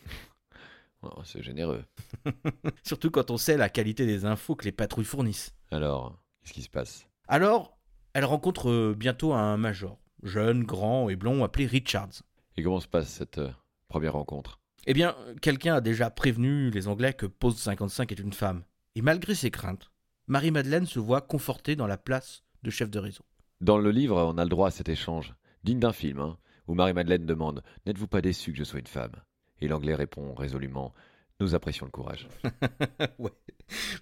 oh, 1.02 1.22
C'est 1.24 1.42
généreux. 1.42 1.84
Surtout 2.84 3.10
quand 3.10 3.32
on 3.32 3.38
sait 3.38 3.58
la 3.58 3.70
qualité 3.70 4.06
des 4.06 4.26
infos 4.26 4.56
que 4.56 4.66
les 4.66 4.72
patrouilles 4.72 5.06
fournissent. 5.06 5.56
Alors, 5.72 6.22
qu'est-ce 6.42 6.54
qui 6.54 6.62
se 6.62 6.70
passe? 6.70 7.08
Alors, 7.28 7.80
elle 8.14 8.26
rencontre 8.26 8.70
euh, 8.70 8.94
bientôt 8.96 9.34
un 9.34 9.58
major, 9.58 9.98
jeune, 10.22 10.64
grand 10.64 11.10
et 11.10 11.16
blond, 11.16 11.44
appelé 11.44 11.66
Richards. 11.66 12.22
Et 12.58 12.64
comment 12.64 12.80
se 12.80 12.88
passe 12.88 13.10
cette 13.10 13.38
euh, 13.38 13.52
première 13.88 14.14
rencontre? 14.14 14.60
Eh 14.88 14.94
bien, 14.94 15.16
quelqu'un 15.42 15.76
a 15.76 15.82
déjà 15.82 16.10
prévenu 16.10 16.72
les 16.72 16.88
Anglais 16.88 17.14
que 17.14 17.26
Pose 17.26 17.58
55 17.58 18.12
est 18.12 18.20
une 18.20 18.34
femme. 18.34 18.64
Et 18.96 19.02
malgré 19.02 19.36
ses 19.36 19.52
craintes, 19.52 19.92
Marie-Madeleine 20.28 20.86
se 20.86 21.00
voit 21.00 21.22
confortée 21.22 21.76
dans 21.76 21.88
la 21.88 21.98
place 21.98 22.44
de 22.64 22.70
chef 22.72 22.90
de 22.90 23.00
réseau. 23.00 23.24
Dans 23.62 23.78
le 23.78 23.92
livre, 23.92 24.18
on 24.24 24.38
a 24.38 24.44
le 24.44 24.50
droit 24.50 24.70
à 24.70 24.72
cet 24.72 24.90
échange, 24.90 25.36
digne 25.64 25.80
d'un 25.80 25.94
film, 25.94 26.20
hein, 26.20 26.38
où 26.68 26.74
Marie-Madeleine 26.74 27.26
demande 27.26 27.64
N'êtes-vous 27.86 28.08
pas 28.08 28.22
déçu 28.22 28.52
que 28.52 28.58
je 28.58 28.64
sois 28.64 28.80
une 28.80 28.88
femme? 28.88 29.12
Et 29.60 29.68
l'anglais 29.68 29.94
répond 29.96 30.34
résolument 30.34 30.94
Nous 31.40 31.54
apprécions 31.54 31.86
le 31.86 31.92
courage. 31.92 32.28
ouais. 33.20 33.32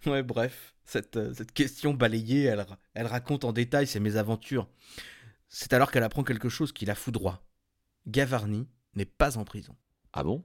ouais, 0.06 0.24
bref, 0.24 0.76
cette, 0.86 1.18
euh, 1.18 1.34
cette 1.34 1.52
question 1.52 1.94
balayée, 1.94 2.44
elle, 2.44 2.66
elle 2.94 3.08
raconte 3.08 3.44
en 3.44 3.52
détail 3.52 3.86
ses 3.86 4.00
mésaventures. 4.00 4.68
C'est 5.50 5.74
alors 5.74 5.92
qu'elle 5.92 6.04
apprend 6.04 6.24
quelque 6.24 6.50
chose 6.50 6.72
qui 6.72 6.86
la 6.86 6.96
foudroie. 6.96 7.44
Gavarni 8.10 8.68
n'est 8.96 9.06
pas 9.06 9.38
en 9.38 9.46
prison. 9.46 9.76
Ah 10.14 10.24
bon? 10.24 10.44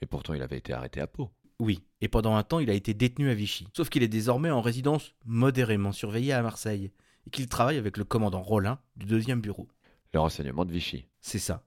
Mais 0.00 0.06
pourtant, 0.06 0.34
il 0.34 0.42
avait 0.42 0.58
été 0.58 0.72
arrêté 0.72 1.00
à 1.00 1.06
Pau. 1.06 1.30
Oui, 1.60 1.84
et 2.00 2.08
pendant 2.08 2.34
un 2.34 2.42
temps, 2.42 2.58
il 2.58 2.68
a 2.70 2.74
été 2.74 2.92
détenu 2.92 3.30
à 3.30 3.34
Vichy. 3.34 3.68
Sauf 3.76 3.88
qu'il 3.88 4.02
est 4.02 4.08
désormais 4.08 4.50
en 4.50 4.60
résidence 4.60 5.14
modérément 5.24 5.92
surveillée 5.92 6.32
à 6.32 6.42
Marseille, 6.42 6.90
et 7.26 7.30
qu'il 7.30 7.48
travaille 7.48 7.78
avec 7.78 7.96
le 7.96 8.04
commandant 8.04 8.42
Rollin 8.42 8.80
du 8.96 9.06
deuxième 9.06 9.40
bureau. 9.40 9.68
Le 10.12 10.20
renseignement 10.20 10.64
de 10.64 10.72
Vichy. 10.72 11.06
C'est 11.20 11.38
ça. 11.38 11.64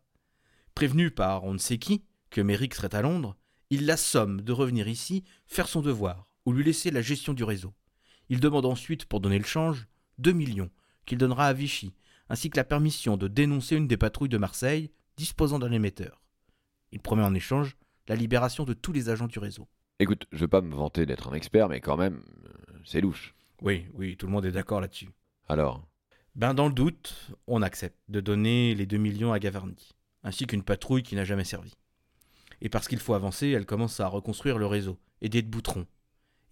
Prévenu 0.75 1.11
par 1.11 1.45
on 1.45 1.53
ne 1.53 1.57
sait 1.57 1.79
qui 1.79 2.03
que 2.29 2.41
Méric 2.41 2.75
serait 2.75 2.93
à 2.93 3.01
Londres, 3.01 3.37
il 3.69 3.85
l'assomme 3.85 4.41
de 4.41 4.51
revenir 4.51 4.87
ici 4.87 5.23
faire 5.47 5.69
son 5.69 5.81
devoir, 5.81 6.27
ou 6.45 6.51
lui 6.51 6.63
laisser 6.63 6.91
la 6.91 7.01
gestion 7.01 7.33
du 7.33 7.45
réseau. 7.45 7.73
Il 8.29 8.41
demande 8.41 8.65
ensuite, 8.65 9.05
pour 9.05 9.21
donner 9.21 9.39
le 9.39 9.45
change, 9.45 9.87
2 10.17 10.33
millions, 10.33 10.69
qu'il 11.05 11.17
donnera 11.17 11.47
à 11.47 11.53
Vichy, 11.53 11.93
ainsi 12.29 12.49
que 12.49 12.57
la 12.57 12.65
permission 12.65 13.15
de 13.15 13.29
dénoncer 13.29 13.77
une 13.77 13.87
des 13.87 13.95
patrouilles 13.95 14.27
de 14.27 14.37
Marseille 14.37 14.91
disposant 15.17 15.59
d'un 15.59 15.71
émetteur. 15.71 16.21
Il 16.91 16.99
promet 16.99 17.23
en 17.23 17.33
échange 17.33 17.75
la 18.07 18.15
libération 18.15 18.63
de 18.63 18.73
tous 18.73 18.93
les 18.93 19.09
agents 19.09 19.27
du 19.27 19.39
réseau. 19.39 19.67
Écoute, 19.99 20.27
je 20.31 20.37
veux 20.37 20.47
pas 20.47 20.61
me 20.61 20.73
vanter 20.73 21.05
d'être 21.05 21.27
un 21.29 21.33
expert, 21.33 21.67
mais 21.69 21.81
quand 21.81 21.97
même, 21.97 22.23
euh, 22.45 22.77
c'est 22.85 23.01
louche. 23.01 23.35
Oui, 23.61 23.87
oui, 23.93 24.15
tout 24.15 24.27
le 24.27 24.31
monde 24.31 24.45
est 24.45 24.51
d'accord 24.51 24.79
là-dessus. 24.79 25.09
Alors, 25.49 25.83
Ben 26.35 26.53
dans 26.53 26.67
le 26.67 26.73
doute, 26.73 27.31
on 27.47 27.61
accepte 27.63 27.97
de 28.07 28.21
donner 28.21 28.75
les 28.75 28.85
2 28.85 28.97
millions 28.97 29.33
à 29.33 29.39
Gavarni, 29.39 29.89
ainsi 30.23 30.45
qu'une 30.45 30.63
patrouille 30.63 31.03
qui 31.03 31.15
n'a 31.15 31.25
jamais 31.25 31.43
servi. 31.43 31.73
Et 32.61 32.69
parce 32.69 32.87
qu'il 32.87 32.99
faut 32.99 33.15
avancer, 33.15 33.49
elle 33.49 33.65
commence 33.65 33.99
à 33.99 34.07
reconstruire 34.07 34.57
le 34.59 34.67
réseau, 34.67 34.97
aidée 35.21 35.41
de 35.41 35.49
Boutron. 35.49 35.85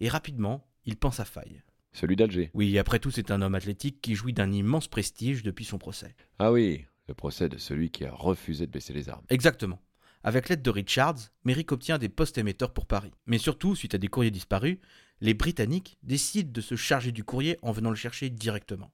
Et 0.00 0.08
rapidement, 0.08 0.66
il 0.84 0.96
pense 0.96 1.20
à 1.20 1.24
faille. 1.24 1.62
celui 1.92 2.16
d'Alger. 2.16 2.50
Oui, 2.52 2.78
après 2.78 2.98
tout, 2.98 3.10
c'est 3.10 3.30
un 3.30 3.40
homme 3.42 3.54
athlétique 3.54 4.00
qui 4.02 4.14
jouit 4.16 4.32
d'un 4.32 4.52
immense 4.52 4.88
prestige 4.88 5.42
depuis 5.42 5.64
son 5.64 5.78
procès. 5.78 6.14
Ah 6.38 6.52
oui, 6.52 6.84
le 7.08 7.14
procès 7.14 7.48
de 7.48 7.58
celui 7.58 7.90
qui 7.90 8.04
a 8.04 8.12
refusé 8.12 8.66
de 8.66 8.72
baisser 8.72 8.92
les 8.92 9.08
armes. 9.08 9.24
Exactement. 9.28 9.80
Avec 10.22 10.48
l'aide 10.48 10.62
de 10.62 10.70
Richards, 10.70 11.18
Merrick 11.44 11.70
obtient 11.70 11.98
des 11.98 12.08
postes 12.08 12.38
émetteurs 12.38 12.72
pour 12.72 12.86
Paris. 12.86 13.12
Mais 13.26 13.38
surtout, 13.38 13.76
suite 13.76 13.94
à 13.94 13.98
des 13.98 14.08
courriers 14.08 14.30
disparus, 14.32 14.78
les 15.20 15.34
Britanniques 15.34 15.98
décident 16.02 16.50
de 16.50 16.60
se 16.60 16.74
charger 16.74 17.12
du 17.12 17.22
courrier 17.22 17.58
en 17.62 17.72
venant 17.72 17.90
le 17.90 17.96
chercher 17.96 18.28
directement. 18.28 18.92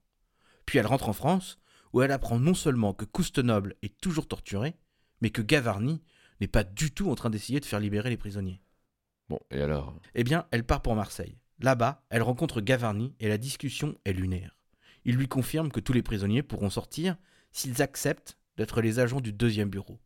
Puis 0.65 0.77
elle 0.77 0.85
rentre 0.85 1.09
en 1.09 1.13
France, 1.13 1.59
où 1.91 2.01
elle 2.01 2.11
apprend 2.11 2.39
non 2.39 2.53
seulement 2.53 2.93
que 2.93 3.05
Coustenoble 3.05 3.75
est 3.81 3.99
toujours 3.99 4.27
torturé, 4.27 4.75
mais 5.21 5.31
que 5.31 5.41
Gavarni 5.41 6.01
n'est 6.39 6.47
pas 6.47 6.63
du 6.63 6.91
tout 6.91 7.09
en 7.09 7.15
train 7.15 7.29
d'essayer 7.29 7.59
de 7.59 7.65
faire 7.65 7.79
libérer 7.79 8.09
les 8.09 8.17
prisonniers. 8.17 8.61
Bon, 9.29 9.39
et 9.51 9.61
alors? 9.61 9.99
Eh 10.15 10.23
bien, 10.23 10.45
elle 10.51 10.65
part 10.65 10.81
pour 10.81 10.95
Marseille. 10.95 11.37
Là-bas, 11.59 12.03
elle 12.09 12.21
rencontre 12.21 12.61
Gavarni 12.61 13.15
et 13.19 13.27
la 13.27 13.37
discussion 13.37 13.97
est 14.05 14.13
lunaire. 14.13 14.57
Il 15.05 15.15
lui 15.15 15.27
confirme 15.27 15.71
que 15.71 15.79
tous 15.79 15.93
les 15.93 16.03
prisonniers 16.03 16.43
pourront 16.43 16.69
sortir 16.69 17.17
s'ils 17.53 17.81
acceptent 17.81 18.37
d'être 18.57 18.81
les 18.81 18.99
agents 18.99 19.21
du 19.21 19.31
deuxième 19.31 19.69
bureau. 19.69 19.99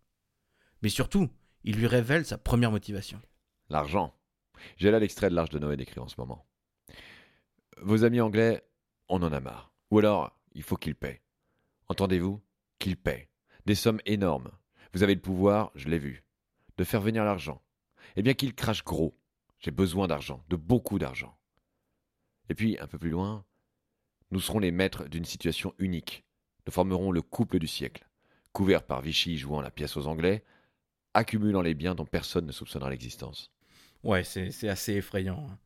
Mais 0.82 0.90
surtout, 0.90 1.30
il 1.64 1.78
lui 1.78 1.88
révèle 1.88 2.26
sa 2.26 2.38
première 2.38 2.72
motivation. 2.72 3.20
L'argent. 3.70 4.14
J'ai 4.78 4.92
là 4.92 5.00
l'extrait 5.00 5.30
de 5.30 5.36
l'Arche 5.36 5.50
de 5.50 5.60
Noé 5.60 5.78
décrit 5.78 6.00
en 6.00 6.08
ce 6.08 6.16
moment. 6.20 6.48
Vos 7.82 8.04
amis 8.04 8.22
anglais, 8.22 8.64
on 9.10 9.22
en 9.24 9.32
a 9.32 9.40
marre. 9.40 9.72
Ou 9.92 10.00
alors, 10.00 10.38
il 10.54 10.64
faut 10.64 10.78
qu'ils 10.78 10.96
paient. 10.96 11.22
Entendez-vous? 11.90 12.42
Qu'ils 12.80 12.98
paient. 12.98 13.30
Des 13.66 13.76
sommes 13.76 14.02
énormes. 14.06 14.52
Vous 14.94 15.04
avez 15.04 15.16
le 15.16 15.22
pouvoir, 15.22 15.72
je 15.76 15.90
l'ai 15.90 16.00
vu, 16.00 16.24
de 16.78 16.84
faire 16.84 17.02
venir 17.02 17.24
l'argent. 17.24 17.62
Eh 18.16 18.22
bien 18.22 18.34
qu'ils 18.34 18.56
crachent 18.56 18.84
gros. 18.84 19.18
J'ai 19.60 19.72
besoin 19.72 20.08
d'argent, 20.08 20.44
de 20.50 20.56
beaucoup 20.56 21.00
d'argent. 21.00 21.38
Et 22.50 22.56
puis, 22.56 22.78
un 22.80 22.88
peu 22.88 22.98
plus 22.98 23.10
loin, 23.10 23.46
nous 24.32 24.40
serons 24.40 24.60
les 24.60 24.72
maîtres 24.72 25.08
d'une 25.08 25.26
situation 25.26 25.74
unique. 25.80 26.27
Nous 26.68 26.74
formerons 26.74 27.12
le 27.12 27.22
couple 27.22 27.60
du 27.60 27.68
siècle, 27.68 28.06
couvert 28.52 28.84
par 28.84 29.02
Vichy 29.02 29.38
jouant 29.38 29.62
la 29.62 29.72
pièce 29.72 29.96
aux 29.98 30.06
Anglais, 30.08 30.44
accumulant 31.14 31.62
les 31.62 31.74
biens 31.74 31.96
dont 31.96 32.06
personne 32.06 32.46
ne 32.46 32.52
soupçonnera 32.52 32.90
l'existence. 32.90 33.52
Ouais, 34.04 34.24
c'est 34.24 34.52
c'est 34.52 34.68
assez 34.70 34.94
effrayant. 34.96 35.48
hein. 35.50 35.58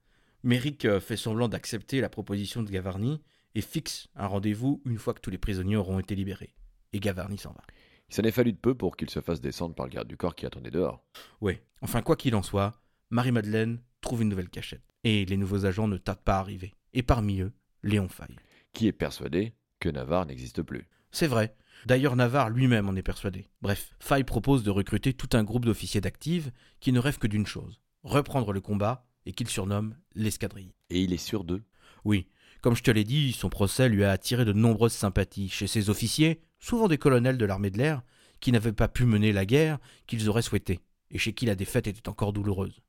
Merrick 0.43 0.85
euh, 0.85 0.99
fait 0.99 1.17
semblant 1.17 1.47
d'accepter 1.47 2.01
la 2.01 2.09
proposition 2.09 2.63
de 2.63 2.69
Gavarni 2.71 3.21
et 3.55 3.61
fixe 3.61 4.07
un 4.15 4.27
rendez-vous 4.27 4.81
une 4.85 4.97
fois 4.97 5.13
que 5.13 5.19
tous 5.19 5.29
les 5.31 5.37
prisonniers 5.37 5.75
auront 5.75 5.99
été 5.99 6.15
libérés. 6.15 6.53
Et 6.93 6.99
Gavarni 6.99 7.37
s'en 7.37 7.51
va. 7.51 7.63
Il 8.09 8.15
s'en 8.15 8.23
est 8.23 8.31
fallu 8.31 8.53
de 8.53 8.57
peu 8.57 8.75
pour 8.75 8.95
qu'il 8.95 9.09
se 9.09 9.21
fasse 9.21 9.41
descendre 9.41 9.73
par 9.75 9.85
le 9.87 9.91
garde 9.91 10.07
du 10.07 10.17
corps 10.17 10.35
qui 10.35 10.45
attendait 10.45 10.71
dehors. 10.71 11.03
Ouais, 11.41 11.63
enfin 11.81 12.01
quoi 12.01 12.15
qu'il 12.15 12.35
en 12.35 12.43
soit, 12.43 12.79
Marie-Madeleine 13.09 13.81
trouve 14.01 14.21
une 14.21 14.29
nouvelle 14.29 14.49
cachette. 14.49 14.83
Et 15.03 15.25
les 15.25 15.37
nouveaux 15.37 15.65
agents 15.65 15.87
ne 15.87 15.97
tardent 15.97 16.19
pas 16.21 16.35
à 16.37 16.39
arriver. 16.39 16.73
Et 16.93 17.03
parmi 17.03 17.41
eux, 17.41 17.51
Léon 17.83 18.07
Faye. 18.07 18.35
qui 18.73 18.87
est 18.87 18.93
persuadé 18.93 19.53
que 19.81 19.89
Navarre 19.89 20.25
n'existe 20.25 20.61
plus. 20.61 20.87
C'est 21.11 21.27
vrai. 21.27 21.53
D'ailleurs, 21.85 22.15
Navarre 22.15 22.49
lui-même 22.49 22.87
en 22.87 22.95
est 22.95 23.01
persuadé. 23.01 23.49
Bref, 23.61 23.93
Faye 23.99 24.23
propose 24.23 24.63
de 24.63 24.69
recruter 24.69 25.13
tout 25.13 25.29
un 25.33 25.43
groupe 25.43 25.65
d'officiers 25.65 25.99
d'active 25.99 26.51
qui 26.79 26.93
ne 26.93 26.99
rêvent 26.99 27.17
que 27.17 27.27
d'une 27.27 27.47
chose 27.47 27.81
reprendre 28.03 28.51
le 28.51 28.61
combat 28.61 29.05
et 29.25 29.33
qu'il 29.33 29.47
surnomme 29.47 29.95
l'escadrille. 30.15 30.73
Et 30.89 31.01
il 31.01 31.13
est 31.13 31.17
sûr 31.17 31.43
d'eux? 31.43 31.63
Oui, 32.03 32.27
comme 32.61 32.75
je 32.75 32.83
te 32.83 32.91
l'ai 32.91 33.03
dit, 33.03 33.31
son 33.31 33.49
procès 33.49 33.89
lui 33.89 34.03
a 34.03 34.11
attiré 34.11 34.45
de 34.45 34.53
nombreuses 34.53 34.93
sympathies 34.93 35.49
chez 35.49 35.67
ses 35.67 35.89
officiers, 35.89 36.41
souvent 36.59 36.87
des 36.87 36.97
colonels 36.97 37.37
de 37.37 37.45
l'armée 37.45 37.69
de 37.69 37.77
l'air, 37.77 38.01
qui 38.39 38.51
n'avaient 38.51 38.73
pas 38.73 38.87
pu 38.87 39.05
mener 39.05 39.33
la 39.33 39.45
guerre 39.45 39.79
qu'ils 40.07 40.29
auraient 40.29 40.41
souhaité. 40.41 40.79
et 41.13 41.17
chez 41.17 41.33
qui 41.33 41.45
la 41.45 41.55
défaite 41.55 41.87
était 41.87 42.07
encore 42.07 42.31
douloureuse. 42.31 42.81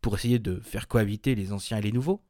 Pour 0.00 0.16
essayer 0.16 0.40
de 0.40 0.60
faire 0.60 0.88
cohabiter 0.88 1.36
les 1.36 1.52
anciens 1.52 1.78
et 1.78 1.82
les 1.82 1.92
nouveaux, 1.92 2.22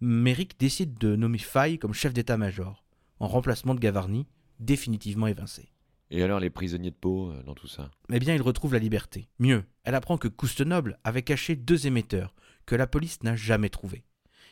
Méric 0.00 0.58
décide 0.58 0.98
de 0.98 1.16
nommer 1.16 1.38
Faye 1.38 1.78
comme 1.78 1.94
chef 1.94 2.12
d'état-major, 2.12 2.83
en 3.24 3.28
remplacement 3.28 3.74
de 3.74 3.80
Gavarni, 3.80 4.26
définitivement 4.60 5.26
évincé. 5.26 5.70
Et 6.10 6.22
alors 6.22 6.40
les 6.40 6.50
prisonniers 6.50 6.90
de 6.90 6.96
peau 6.96 7.30
euh, 7.30 7.42
dans 7.42 7.54
tout 7.54 7.66
ça? 7.66 7.90
Eh 8.12 8.18
bien, 8.18 8.34
il 8.34 8.42
retrouve 8.42 8.74
la 8.74 8.78
liberté. 8.78 9.30
Mieux, 9.38 9.64
elle 9.84 9.94
apprend 9.94 10.18
que 10.18 10.28
Coustenoble 10.28 10.98
avait 11.04 11.22
caché 11.22 11.56
deux 11.56 11.86
émetteurs 11.86 12.34
que 12.66 12.76
la 12.76 12.86
police 12.86 13.22
n'a 13.22 13.34
jamais 13.34 13.70
trouvés. 13.70 14.04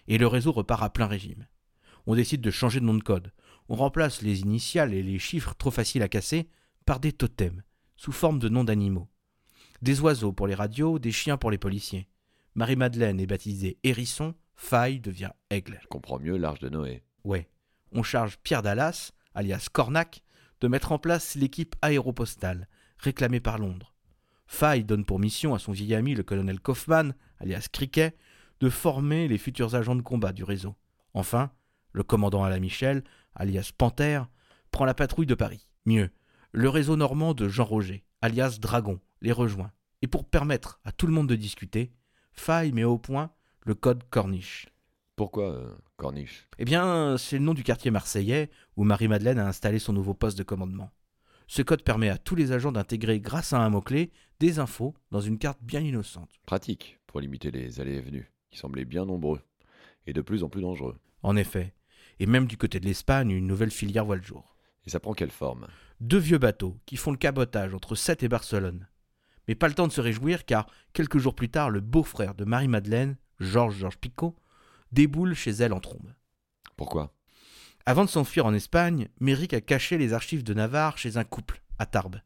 Et 0.09 0.17
le 0.17 0.27
réseau 0.27 0.53
repart 0.53 0.83
à 0.83 0.89
plein 0.89 1.07
régime. 1.07 1.47
On 2.07 2.15
décide 2.15 2.41
de 2.41 2.51
changer 2.51 2.81
de 2.81 2.87
nom 2.87 2.95
de 2.95 3.03
code. 3.03 3.31
On 3.69 3.77
remplace 3.77 4.23
les 4.23 4.41
initiales 4.41 4.95
et 4.95 5.03
les 5.03 5.19
chiffres 5.19 5.55
trop 5.55 5.71
faciles 5.71 6.03
à 6.03 6.09
casser 6.09 6.49
par 6.87 6.99
des 6.99 7.13
totems, 7.13 7.63
sous 7.97 8.11
forme 8.11 8.39
de 8.39 8.49
noms 8.49 8.65
d'animaux. 8.65 9.09
Des 9.83 10.01
oiseaux 10.01 10.33
pour 10.33 10.47
les 10.47 10.55
radios, 10.55 10.99
des 10.99 11.13
chiens 11.13 11.37
pour 11.37 11.51
les 11.51 11.59
policiers. 11.59 12.09
Marie-Madeleine 12.55 13.21
est 13.21 13.27
baptisée 13.27 13.79
Hérisson, 13.85 14.35
Faille 14.55 15.01
devient 15.01 15.33
Aigle. 15.51 15.79
Je 15.83 15.89
comprends 15.89 16.19
mieux 16.19 16.39
l'Arche 16.39 16.61
de 16.61 16.71
Noé. 16.71 17.03
Ouais. 17.25 17.49
On 17.93 18.03
charge 18.03 18.39
Pierre 18.43 18.63
Dallas, 18.63 19.13
alias 19.35 19.69
Cornac, 19.73 20.23
de 20.61 20.69
mettre 20.69 20.93
en 20.93 20.99
place 20.99 21.35
l'équipe 21.35 21.77
aéropostale, 21.83 22.69
réclamée 22.99 23.41
par 23.41 23.59
Londres. 23.59 23.95
Faille 24.47 24.85
donne 24.85 25.05
pour 25.05 25.19
mission 25.19 25.55
à 25.55 25.59
son 25.59 25.73
vieil 25.73 25.95
ami 25.95 26.15
le 26.15 26.23
colonel 26.23 26.61
Kaufman, 26.61 27.13
alias 27.39 27.69
Criquet, 27.73 28.17
de 28.61 28.71
former 28.71 29.29
les 29.29 29.39
futurs 29.39 29.75
agents 29.75 29.97
de 29.97 30.03
combat 30.03 30.33
du 30.33 30.45
réseau. 30.45 30.75
Enfin, 31.15 31.51
le 31.93 32.03
commandant 32.03 32.45
Alain 32.45 32.61
Michel, 32.61 33.03
alias 33.35 33.73
Panthère, 33.77 34.29
prend 34.71 34.85
la 34.85 34.95
patrouille 34.95 35.27
de 35.27 35.35
Paris. 35.35 35.69
Mieux, 35.85 36.11
le 36.53 36.69
réseau 36.69 36.97
normand 36.97 37.35
de 37.35 37.49
Jean 37.49 37.65
Roger, 37.65 38.05
alias 38.21 38.59
Dragon, 38.61 39.01
les 39.21 39.33
rejoint. 39.33 39.73
Et 40.01 40.07
pour 40.07 40.25
permettre 40.25 40.81
à 40.85 40.93
tout 40.93 41.07
le 41.07 41.13
monde 41.13 41.29
de 41.29 41.37
discuter, 41.37 41.93
Faille 42.33 42.73
met 42.73 42.85
au 42.85 42.99
point 42.99 43.31
le 43.65 43.75
code 43.75 44.05
Corniche. 44.11 44.69
Pourquoi 45.17 45.53
euh, 45.53 45.75
Corniche? 45.97 46.49
Eh 46.59 46.65
bien, 46.65 47.17
c'est 47.19 47.39
le 47.39 47.45
nom 47.45 47.55
du 47.55 47.63
quartier 47.63 47.91
marseillais 47.91 48.51
où 48.77 48.85
Marie-Madeleine 48.85 49.39
a 49.39 49.47
installé 49.47 49.79
son 49.79 49.93
nouveau 49.93 50.15
poste 50.15 50.39
de 50.39 50.43
commandement. 50.43 50.91
Ce 51.47 51.61
code 51.61 51.83
permet 51.83 52.09
à 52.09 52.17
tous 52.17 52.35
les 52.35 52.53
agents 52.53 52.73
d'intégrer, 52.73 53.21
grâce 53.21 53.53
à 53.53 53.61
un 53.61 53.69
mot-clé, 53.69 54.11
des 54.41 54.59
infos 54.59 54.95
dans 55.11 55.21
une 55.21 55.39
carte 55.39 55.59
bien 55.63 55.81
innocente. 55.81 56.31
Pratique 56.47 56.99
pour 57.07 57.21
limiter 57.21 57.51
les 57.51 57.81
allées 57.81 57.97
et 57.97 58.01
venues, 58.01 58.33
qui 58.51 58.59
semblaient 58.59 58.87
bien 58.87 59.05
nombreux, 59.05 59.41
et 60.07 60.15
de 60.15 60.23
plus 60.23 60.45
en 60.45 60.49
plus 60.49 60.63
dangereux. 60.63 60.99
En 61.23 61.37
effet. 61.37 61.75
Et 62.19 62.27
même 62.27 62.47
du 62.47 62.57
côté 62.57 62.81
de 62.81 62.87
l'Espagne, 62.87 63.31
une 63.31 63.47
nouvelle 63.47 63.71
filière 63.71 64.07
voit 64.07 64.17
le 64.17 64.23
jour. 64.23 64.57
Et 64.87 64.91
ça 64.91 64.99
prend 64.99 65.13
quelle 65.13 65.31
forme? 65.31 65.67
Deux 66.01 66.19
vieux 66.19 66.39
bateaux 66.39 66.79
qui 66.87 66.97
font 66.97 67.11
le 67.11 67.17
cabotage 67.19 67.75
entre 67.75 67.95
Sète 67.95 68.23
et 68.23 68.29
Barcelone. 68.29 68.89
Mais 69.47 69.55
pas 69.55 69.69
le 69.69 69.75
temps 69.75 69.87
de 69.87 69.93
se 69.93 70.01
réjouir 70.01 70.47
car, 70.47 70.67
quelques 70.93 71.19
jours 71.19 71.35
plus 71.35 71.51
tard, 71.51 71.69
le 71.69 71.81
beau-frère 71.81 72.35
de 72.35 72.45
Marie-Madeleine, 72.45 73.17
Georges 73.41 73.77
Georges 73.77 73.99
Picot, 73.99 74.37
déboule 74.93 75.35
chez 75.35 75.51
elle 75.51 75.73
en 75.73 75.81
trombe. 75.81 76.15
Pourquoi? 76.77 77.15
Avant 77.85 78.05
de 78.05 78.11
s'enfuir 78.11 78.47
en 78.47 78.55
Espagne, 78.55 79.09
Méric 79.21 79.55
a 79.55 79.61
caché 79.61 79.99
les 79.99 80.13
archives 80.13 80.45
de 80.45 80.55
Navarre 80.55 80.99
chez 80.99 81.17
un 81.17 81.25
couple, 81.25 81.63
à 81.79 81.87
Tarbes. 81.87 82.21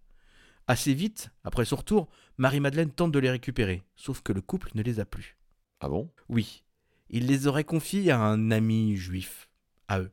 Assez 0.67 0.95
vite, 0.95 1.31
après 1.45 1.65
son 1.65 1.77
retour, 1.77 2.09
Marie-Madeleine 2.39 2.91
tente 2.91 3.13
de 3.13 3.19
les 3.19 3.31
récupérer, 3.31 3.85
sauf 3.95 4.21
que 4.21 4.33
le 4.33 4.43
couple 4.43 4.71
ne 4.75 4.83
les 4.83 5.01
a 5.01 5.07
plus. 5.07 5.39
Ah 5.81 5.89
bon? 5.89 6.13
Oui, 6.29 6.65
il 7.09 7.27
les 7.27 7.47
aurait 7.47 7.65
confiés 7.65 8.11
à 8.11 8.19
un 8.19 8.51
ami 8.51 8.97
juif, 8.97 9.49
à 9.89 10.01
eux. 10.01 10.11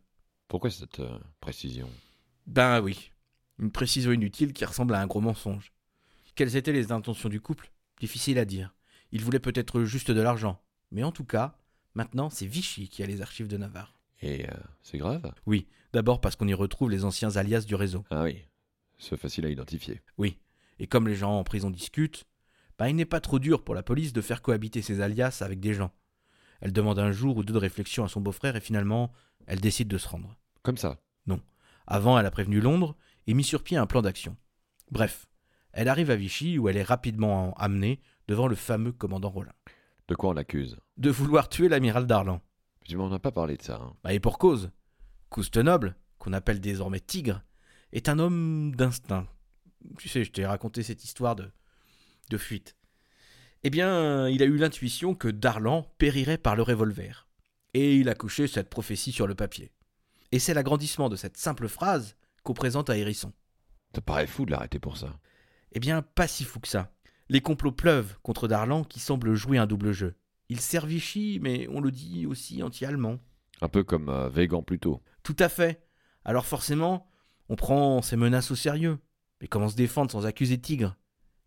Pourquoi 0.47 0.69
cette 0.69 0.99
euh, 0.99 1.19
précision? 1.41 1.89
Ben 2.45 2.81
oui, 2.81 3.11
une 3.59 3.71
précision 3.71 4.11
inutile 4.11 4.53
qui 4.53 4.65
ressemble 4.65 4.93
à 4.93 5.01
un 5.01 5.07
gros 5.07 5.21
mensonge. 5.21 5.73
Quelles 6.35 6.55
étaient 6.55 6.71
les 6.71 6.91
intentions 6.91 7.29
du 7.29 7.41
couple? 7.41 7.71
Difficile 7.99 8.37
à 8.37 8.45
dire. 8.45 8.75
Il 9.11 9.23
voulait 9.23 9.39
peut-être 9.39 9.83
juste 9.83 10.11
de 10.11 10.21
l'argent, 10.21 10.61
mais 10.91 11.03
en 11.03 11.11
tout 11.11 11.25
cas, 11.25 11.57
maintenant 11.95 12.29
c'est 12.29 12.45
Vichy 12.45 12.89
qui 12.89 13.03
a 13.03 13.05
les 13.05 13.21
archives 13.21 13.47
de 13.47 13.57
Navarre. 13.57 13.97
Et 14.21 14.47
euh, 14.47 14.53
c'est 14.81 14.97
grave 14.97 15.33
Oui, 15.45 15.67
d'abord 15.91 16.21
parce 16.21 16.35
qu'on 16.35 16.47
y 16.47 16.53
retrouve 16.53 16.89
les 16.89 17.05
anciens 17.05 17.35
alias 17.35 17.65
du 17.67 17.75
réseau. 17.75 18.05
Ah 18.09 18.23
oui, 18.23 18.43
c'est 18.97 19.17
facile 19.17 19.45
à 19.45 19.49
identifier. 19.49 20.01
Oui, 20.17 20.37
et 20.79 20.87
comme 20.87 21.07
les 21.07 21.15
gens 21.15 21.37
en 21.37 21.43
prison 21.43 21.69
discutent, 21.69 22.25
ben 22.77 22.87
il 22.87 22.95
n'est 22.95 23.05
pas 23.05 23.21
trop 23.21 23.39
dur 23.39 23.63
pour 23.63 23.75
la 23.75 23.83
police 23.83 24.13
de 24.13 24.21
faire 24.21 24.41
cohabiter 24.41 24.81
ces 24.81 25.01
alias 25.01 25.39
avec 25.41 25.59
des 25.59 25.73
gens. 25.73 25.91
Elle 26.61 26.71
demande 26.71 26.99
un 26.99 27.11
jour 27.11 27.37
ou 27.37 27.43
deux 27.43 27.53
de 27.53 27.59
réflexion 27.59 28.05
à 28.05 28.07
son 28.07 28.21
beau-frère 28.21 28.55
et 28.55 28.61
finalement, 28.61 29.11
elle 29.47 29.59
décide 29.59 29.89
de 29.89 29.97
se 29.97 30.07
rendre. 30.07 30.37
Comme 30.61 30.77
ça 30.77 30.99
Avant, 31.85 32.17
elle 32.17 32.25
a 32.25 32.31
prévenu 32.31 32.61
Londres 32.61 32.95
et 33.27 33.33
mis 33.33 33.43
sur 33.43 33.61
pied 33.61 33.75
un 33.75 33.85
plan 33.85 34.01
d'action. 34.01 34.37
Bref, 34.91 35.27
elle 35.73 35.89
arrive 35.89 36.09
à 36.09 36.15
Vichy 36.15 36.57
où 36.57 36.69
elle 36.69 36.77
est 36.77 36.83
rapidement 36.83 37.53
amenée 37.55 37.99
devant 38.29 38.47
le 38.47 38.55
fameux 38.55 38.93
commandant 38.93 39.29
Rollin. 39.29 39.51
De 40.07 40.15
quoi 40.15 40.29
on 40.29 40.33
l'accuse? 40.33 40.77
De 40.97 41.09
vouloir 41.09 41.49
tuer 41.49 41.69
l'amiral 41.69 42.05
Darlan. 42.07 42.41
Tu 42.85 42.97
m'en 42.97 43.11
as 43.11 43.19
pas 43.19 43.31
parlé 43.31 43.55
de 43.57 43.61
ça. 43.61 43.75
hein. 43.81 43.95
Bah, 44.03 44.13
et 44.13 44.19
pour 44.19 44.37
cause. 44.37 44.71
Coustenoble, 45.29 45.95
qu'on 46.17 46.33
appelle 46.33 46.59
désormais 46.59 46.99
Tigre, 46.99 47.41
est 47.91 48.09
un 48.09 48.19
homme 48.19 48.75
d'instinct. 48.75 49.27
Tu 49.97 50.09
sais, 50.09 50.23
je 50.23 50.31
t'ai 50.31 50.45
raconté 50.45 50.83
cette 50.83 51.03
histoire 51.03 51.35
de, 51.35 51.49
de 52.29 52.37
fuite. 52.37 52.75
Eh 53.63 53.69
bien, 53.69 54.27
il 54.27 54.43
a 54.43 54.45
eu 54.45 54.57
l'intuition 54.57 55.15
que 55.15 55.29
Darlan 55.29 55.83
périrait 55.97 56.37
par 56.37 56.55
le 56.55 56.63
revolver. 56.63 57.27
Et 57.73 57.95
il 57.95 58.09
a 58.09 58.15
couché 58.15 58.47
cette 58.47 58.69
prophétie 58.69 59.11
sur 59.13 59.25
le 59.25 59.35
papier. 59.35 59.71
Et 60.31 60.39
c'est 60.39 60.53
l'agrandissement 60.53 61.09
de 61.09 61.15
cette 61.15 61.37
simple 61.37 61.67
phrase 61.67 62.15
qu'on 62.43 62.53
présente 62.53 62.89
à 62.89 62.97
Hérisson. 62.97 63.31
Ça 63.95 64.01
paraît 64.01 64.27
fou 64.27 64.45
de 64.45 64.51
l'arrêter 64.51 64.79
pour 64.79 64.97
ça. 64.97 65.17
Eh 65.71 65.79
bien, 65.79 66.01
pas 66.01 66.27
si 66.27 66.43
fou 66.43 66.59
que 66.59 66.67
ça. 66.67 66.91
Les 67.33 67.41
complots 67.41 67.71
pleuvent 67.71 68.15
contre 68.21 68.47
Darlan 68.47 68.83
qui 68.83 68.99
semble 68.99 69.33
jouer 69.33 69.57
un 69.57 69.65
double 69.65 69.91
jeu. 69.91 70.13
Il 70.49 70.59
sert 70.59 70.85
Vichy, 70.85 71.39
mais 71.41 71.67
on 71.71 71.81
le 71.81 71.89
dit 71.89 72.27
aussi 72.27 72.61
anti-allemand. 72.61 73.17
Un 73.59 73.69
peu 73.69 73.83
comme 73.83 74.09
euh, 74.09 74.29
Végan 74.29 74.61
plus 74.61 74.77
tôt. 74.77 75.01
Tout 75.23 75.35
à 75.39 75.49
fait. 75.49 75.83
Alors 76.25 76.45
forcément, 76.45 77.07
on 77.49 77.55
prend 77.55 78.03
ces 78.03 78.17
menaces 78.17 78.51
au 78.51 78.55
sérieux. 78.55 78.99
Mais 79.41 79.47
comment 79.47 79.67
se 79.67 79.75
défendre 79.75 80.11
sans 80.11 80.27
accuser 80.27 80.59
Tigre? 80.59 80.95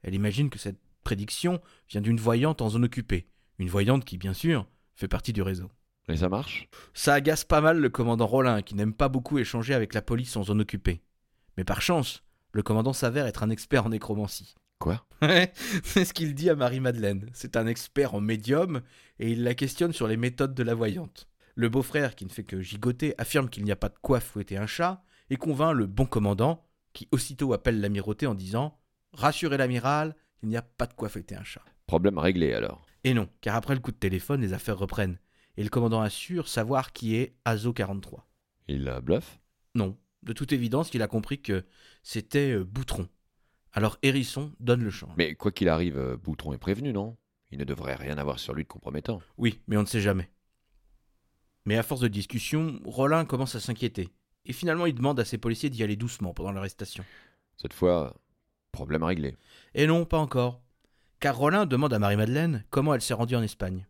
Elle 0.03 0.15
imagine 0.15 0.51
que 0.51 0.59
cette 0.59 0.81
prédiction 1.05 1.61
vient 1.89 2.01
d'une 2.01 2.19
voyante 2.19 2.63
en 2.63 2.69
zone 2.69 2.87
occupée. 2.87 3.29
Une 3.61 3.69
voyante 3.69 4.05
qui, 4.05 4.19
bien 4.19 4.35
sûr, 4.35 4.67
fait 4.97 5.07
partie 5.07 5.33
du 5.33 5.43
réseau. 5.43 5.71
Et 6.09 6.17
ça 6.17 6.29
marche? 6.29 6.69
Ça 6.95 7.15
agace 7.15 7.45
pas 7.45 7.61
mal 7.61 7.79
le 7.79 7.91
commandant 7.91 8.27
Rollin, 8.27 8.61
qui 8.61 8.75
n'aime 8.75 8.93
pas 8.93 9.09
beaucoup 9.09 9.39
échanger 9.39 9.73
avec 9.73 9.95
la 9.95 10.03
police 10.03 10.37
en 10.37 10.43
zone 10.43 10.63
occupée. 10.63 11.01
Mais 11.57 11.65
par 11.65 11.81
chance, 11.81 12.25
le 12.51 12.65
commandant 12.65 12.93
s'avère 12.93 13.27
être 13.27 13.45
un 13.45 13.51
expert 13.51 13.87
en 13.87 13.91
nécromancie. 13.91 14.57
Quoi 14.79 15.07
c'est 15.83 16.05
ce 16.05 16.13
qu'il 16.13 16.35
dit 16.35 16.51
à 16.51 16.55
Marie-Madeleine. 16.55 17.31
C'est 17.33 17.57
un 17.57 17.67
expert 17.67 18.15
en 18.15 18.21
médium 18.21 18.83
et 19.19 19.33
il 19.33 19.45
la 19.45 19.55
questionne 19.55 19.93
sur 19.93 20.07
les 20.07 20.17
méthodes 20.17 20.55
de 20.55 20.63
la 20.63 20.75
voyante. 20.75 21.29
Le 21.55 21.71
beau-frère, 21.71 22.15
qui 22.15 22.27
ne 22.27 22.31
fait 22.31 22.45
que 22.45 22.61
gigoter, 22.61 23.15
affirme 23.17 23.49
qu'il 23.49 23.65
n'y 23.65 23.73
a 23.73 23.77
pas 23.77 23.89
de 23.89 23.97
quoi 24.03 24.21
fouetter 24.21 24.59
un 24.59 24.67
chat 24.67 25.03
et 25.31 25.37
convainc 25.37 25.75
le 25.75 25.87
bon 25.87 26.05
commandant, 26.05 26.67
qui 26.93 27.09
aussitôt 27.13 27.53
appelle 27.55 27.81
l'amirauté 27.81 28.27
en 28.27 28.35
disant 28.35 28.79
Rassurez 29.15 29.57
l'amiral, 29.57 30.15
il 30.43 30.51
n'y 30.51 30.57
a 30.57 30.63
pas 30.63 30.87
de 30.87 30.93
quoi 30.93 31.09
fouetter 31.09 31.35
un 31.35 31.45
chat. 31.45 31.65
Problème 31.87 32.19
réglé 32.19 32.53
alors. 32.53 32.87
Et 33.05 33.15
non, 33.15 33.29
car 33.41 33.57
après 33.57 33.75
le 33.75 33.81
coup 33.81 33.93
de 33.93 33.97
téléphone, 33.97 34.43
les 34.43 34.53
affaires 34.53 34.79
reprennent. 34.79 35.19
Et 35.57 35.63
le 35.63 35.71
commandant 35.71 36.03
assure 36.03 36.49
savoir 36.49 36.93
qui 36.93 37.17
est 37.17 37.37
Azo 37.45 37.73
43. 37.73 38.29
Il 38.69 38.89
euh, 38.89 39.01
bluffe? 39.01 39.39
Non, 39.75 39.97
de 40.23 40.33
toute 40.33 40.53
évidence, 40.53 40.93
il 40.93 41.03
a 41.03 41.07
compris 41.07 41.41
que 41.41 41.65
c'était 42.03 42.53
euh, 42.53 42.65
Boutron. 42.65 43.09
Alors 43.73 43.99
Hérisson 44.03 44.53
donne 44.61 44.83
le 44.83 44.91
change. 44.91 45.15
Mais 45.17 45.35
quoi 45.35 45.53
qu'il 45.53 45.69
arrive, 45.69 45.99
euh, 45.99 46.17
Boutron 46.17 46.53
est 46.53 46.59
prévenu, 46.59 46.93
non? 46.93 47.17
Il 47.51 47.59
ne 47.59 47.65
devrait 47.65 47.95
rien 47.95 48.19
avoir 48.19 48.39
sur 48.39 48.55
lui 48.55 48.65
de 48.65 48.69
compromettant. 48.69 49.21
Oui, 49.37 49.61
mais 49.67 49.77
on 49.77 49.83
ne 49.83 49.87
sait 49.87 50.01
jamais. 50.01 50.31
Mais 51.65 51.77
à 51.77 51.83
force 51.83 52.01
de 52.01 52.09
discussion, 52.09 52.81
Rollin 52.85 53.25
commence 53.25 53.55
à 53.55 53.61
s'inquiéter. 53.61 54.09
Et 54.45 54.53
finalement, 54.53 54.87
il 54.87 54.95
demande 54.95 55.19
à 55.21 55.25
ses 55.25 55.39
policiers 55.39 55.71
d'y 55.71 55.83
aller 55.83 55.97
doucement 55.97 56.33
pendant 56.33 56.53
l'arrestation. 56.53 57.05
Cette 57.57 57.73
fois, 57.73 58.15
problème 58.73 59.03
réglé. 59.03 59.37
Et 59.75 59.87
non, 59.87 60.05
pas 60.05 60.19
encore. 60.19 60.63
Car 61.19 61.37
Rollin 61.37 61.67
demande 61.67 61.93
à 61.93 61.99
Marie-Madeleine 61.99 62.65
comment 62.71 62.95
elle 62.95 63.01
s'est 63.01 63.15
rendue 63.15 63.37
en 63.37 63.43
Espagne. 63.43 63.87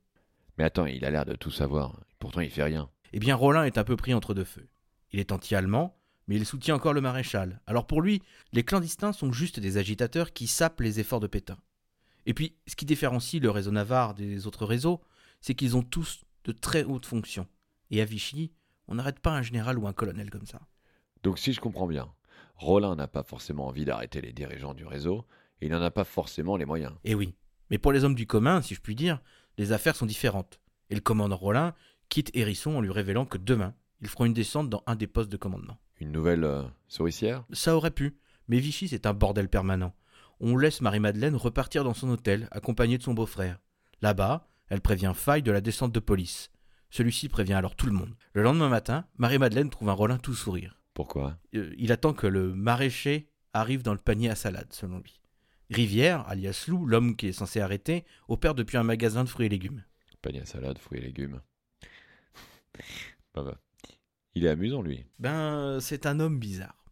Mais 0.57 0.65
attends, 0.65 0.87
il 0.87 1.05
a 1.05 1.11
l'air 1.11 1.27
de 1.27 1.35
tout 1.35 1.51
savoir. 1.51 2.01
Pourtant, 2.19 2.41
il 2.41 2.51
fait 2.51 2.63
rien. 2.63 2.89
Eh 3.13 3.19
bien, 3.19 3.35
Rollin 3.35 3.65
est 3.65 3.79
un 3.79 3.85
peu 3.85 3.97
pris 3.97 4.15
entre 4.15 4.33
deux 4.33 4.45
feux. 4.45 4.69
Il 5.13 5.21
est 5.21 5.33
anti-allemand, 5.33 5.99
mais 6.27 6.37
il 6.37 6.47
soutient 6.47 6.75
encore 6.75 6.93
le 6.93 7.01
maréchal. 7.01 7.61
Alors 7.67 7.87
pour 7.87 8.03
lui, 8.03 8.23
les 8.53 8.65
clandestins 8.65 9.13
sont 9.13 9.33
juste 9.33 9.61
des 9.61 9.79
agitateurs 9.79 10.33
qui 10.33 10.47
sapent 10.47 10.81
les 10.81 11.01
efforts 11.01 11.21
de 11.21 11.27
Pétain. 11.27 11.59
Et 12.27 12.35
puis, 12.35 12.57
ce 12.67 12.75
qui 12.75 12.85
différencie 12.85 13.41
le 13.41 13.51
réseau 13.51 13.71
Navarre 13.71 14.15
des 14.15 14.47
autres 14.47 14.67
réseaux, 14.67 15.01
c'est 15.41 15.55
qu'ils 15.55 15.77
ont 15.77 15.83
tous 15.83 16.25
de 16.45 16.53
très 16.53 16.83
hautes 16.85 17.07
fonctions. 17.07 17.47
Et 17.91 18.01
à 18.01 18.05
Vichy, 18.05 18.53
on 18.89 18.97
n'arrête 18.97 19.21
pas 19.21 19.33
un 19.33 19.43
général 19.43 19.79
ou 19.79 19.87
un 19.87 19.93
colonel 19.93 20.31
comme 20.31 20.47
ça. 20.47 20.61
Donc 21.23 21.39
si 21.39 21.53
je 21.53 21.61
comprends 21.61 21.87
bien, 21.87 22.13
Rollin 22.57 22.97
n'a 22.97 23.07
pas 23.07 23.23
forcément 23.23 23.67
envie 23.67 23.85
d'arrêter 23.85 24.21
les 24.21 24.33
dirigeants 24.33 24.75
du 24.75 24.87
réseau, 24.87 25.25
et 25.61 25.67
il 25.67 25.73
n'en 25.73 25.83
a 25.83 25.91
pas 25.91 26.05
forcément 26.05 26.57
les 26.57 26.65
moyens. 26.65 26.93
Eh 27.05 27.15
oui. 27.15 27.35
Mais 27.71 27.79
pour 27.79 27.93
les 27.93 28.05
hommes 28.05 28.15
du 28.15 28.27
commun, 28.27 28.63
si 28.63 28.75
je 28.75 28.81
puis 28.81 28.95
dire, 28.95 29.21
les 29.59 29.73
affaires 29.73 29.97
sont 29.97 30.07
différentes. 30.07 30.61
Et 30.91 30.95
le 30.95 31.01
commandant 31.01 31.37
Rollin 31.37 31.75
quitte 32.09 32.31
Hérisson 32.35 32.77
en 32.77 32.81
lui 32.81 32.91
révélant 32.91 33.27
que 33.27 33.39
demain, 33.39 33.75
ils 34.01 34.09
feront 34.09 34.27
une 34.27 34.35
descente 34.35 34.71
dans 34.71 34.83
un 34.87 34.95
des 34.95 35.07
postes 35.07 35.31
de 35.31 35.37
commandement. 35.37 35.79
Une 36.01 36.13
nouvelle 36.13 36.45
euh, 36.45 36.63
souricière? 36.89 37.45
Ça 37.53 37.77
aurait 37.77 37.91
pu, 37.91 38.17
mais 38.49 38.59
Vichy 38.59 38.89
c'est 38.89 39.07
un 39.07 39.15
bordel 39.15 39.49
permanent. 39.49 39.95
on 40.41 40.57
laisse 40.57 40.81
Marie-Madeleine 40.81 41.37
repartir 41.37 41.85
dans 41.85 41.95
son 41.95 42.11
hôtel, 42.11 42.49
accompagnée 42.51 42.99
de 42.99 43.03
son 43.03 43.15
beau-frère. 43.15 43.59
Là-bas, 44.03 44.49
elle 44.69 44.81
prévient 44.81 45.13
Faille 45.15 45.43
de 45.43 45.53
la 45.53 45.61
descente 45.61 45.93
de 45.93 46.01
police. 46.01 46.51
Celui-ci 46.91 47.29
prévient 47.29 47.55
alors 47.55 47.77
tout 47.77 47.87
le 47.87 47.93
monde. 47.93 48.15
Le 48.33 48.43
lendemain 48.43 48.69
matin, 48.69 49.07
Marie-Madeleine 49.17 49.71
trouve 49.71 49.89
un 49.89 49.95
Rollin 49.95 50.19
tout 50.19 50.35
sourire. 50.35 50.81
Pourquoi? 50.95 51.39
Euh, 51.55 51.75
il 51.79 51.93
attend 51.93 52.13
que 52.13 52.27
le 52.27 52.55
maraîcher 52.55 53.29
arrive 53.53 53.83
dans 53.83 53.93
le 53.93 53.99
panier 53.99 54.31
à 54.31 54.35
salade, 54.35 54.73
selon 54.73 54.99
lui. 54.99 55.21
Rivière, 55.71 56.27
alias 56.29 56.67
Lou, 56.69 56.87
l'homme 56.87 57.17
qui 57.17 57.29
est 57.29 57.33
censé 57.33 57.61
arrêter, 57.61 58.05
opère 58.29 58.55
depuis 58.55 58.77
un 58.77 58.83
magasin 58.83 59.25
de 59.25 59.29
fruits 59.29 59.47
et 59.47 59.51
légumes. 59.51 59.85
Panier 60.23 60.41
à 60.41 60.47
salade, 60.47 60.79
fruits 60.79 60.99
et 60.99 61.03
légumes. 61.03 61.41
bah, 63.35 63.43
bah. 63.43 63.59
Il 64.37 64.45
est 64.45 64.51
amusant, 64.51 64.83
lui. 64.83 65.07
Ben, 65.19 65.79
c'est 65.81 66.05
un 66.05 66.21
homme 66.21 66.39
bizarre. 66.39 66.85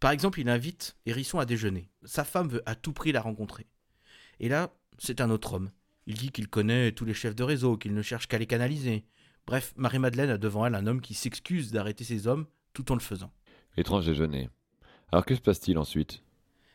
Par 0.00 0.10
exemple, 0.10 0.40
il 0.40 0.48
invite 0.48 0.96
Hérisson 1.06 1.38
à 1.38 1.46
déjeuner. 1.46 1.88
Sa 2.02 2.24
femme 2.24 2.48
veut 2.48 2.62
à 2.66 2.74
tout 2.74 2.92
prix 2.92 3.12
la 3.12 3.20
rencontrer. 3.20 3.68
Et 4.40 4.48
là, 4.48 4.74
c'est 4.98 5.20
un 5.20 5.30
autre 5.30 5.52
homme. 5.52 5.70
Il 6.08 6.14
dit 6.14 6.32
qu'il 6.32 6.48
connaît 6.48 6.90
tous 6.90 7.04
les 7.04 7.14
chefs 7.14 7.36
de 7.36 7.44
réseau, 7.44 7.76
qu'il 7.76 7.94
ne 7.94 8.02
cherche 8.02 8.26
qu'à 8.26 8.36
les 8.36 8.48
canaliser. 8.48 9.04
Bref, 9.46 9.74
Marie-Madeleine 9.76 10.30
a 10.30 10.36
devant 10.36 10.66
elle 10.66 10.74
un 10.74 10.88
homme 10.88 11.00
qui 11.00 11.14
s'excuse 11.14 11.70
d'arrêter 11.70 12.02
ses 12.02 12.26
hommes 12.26 12.46
tout 12.72 12.90
en 12.90 12.94
le 12.94 13.00
faisant. 13.00 13.32
Étrange 13.76 14.04
déjeuner. 14.04 14.50
Alors 15.12 15.24
que 15.24 15.36
se 15.36 15.40
passe-t-il 15.40 15.78
ensuite? 15.78 16.24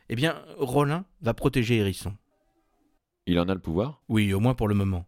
Eh 0.07 0.15
bien, 0.15 0.41
Rollin 0.57 1.03
va 1.19 1.33
protéger 1.33 1.75
Hérisson. 1.75 2.15
Il 3.25 3.37
en 3.37 3.49
a 3.49 3.53
le 3.53 3.59
pouvoir? 3.59 4.01
Oui, 4.07 4.33
au 4.33 4.39
moins 4.39 4.55
pour 4.55 4.69
le 4.69 4.75
moment. 4.75 5.05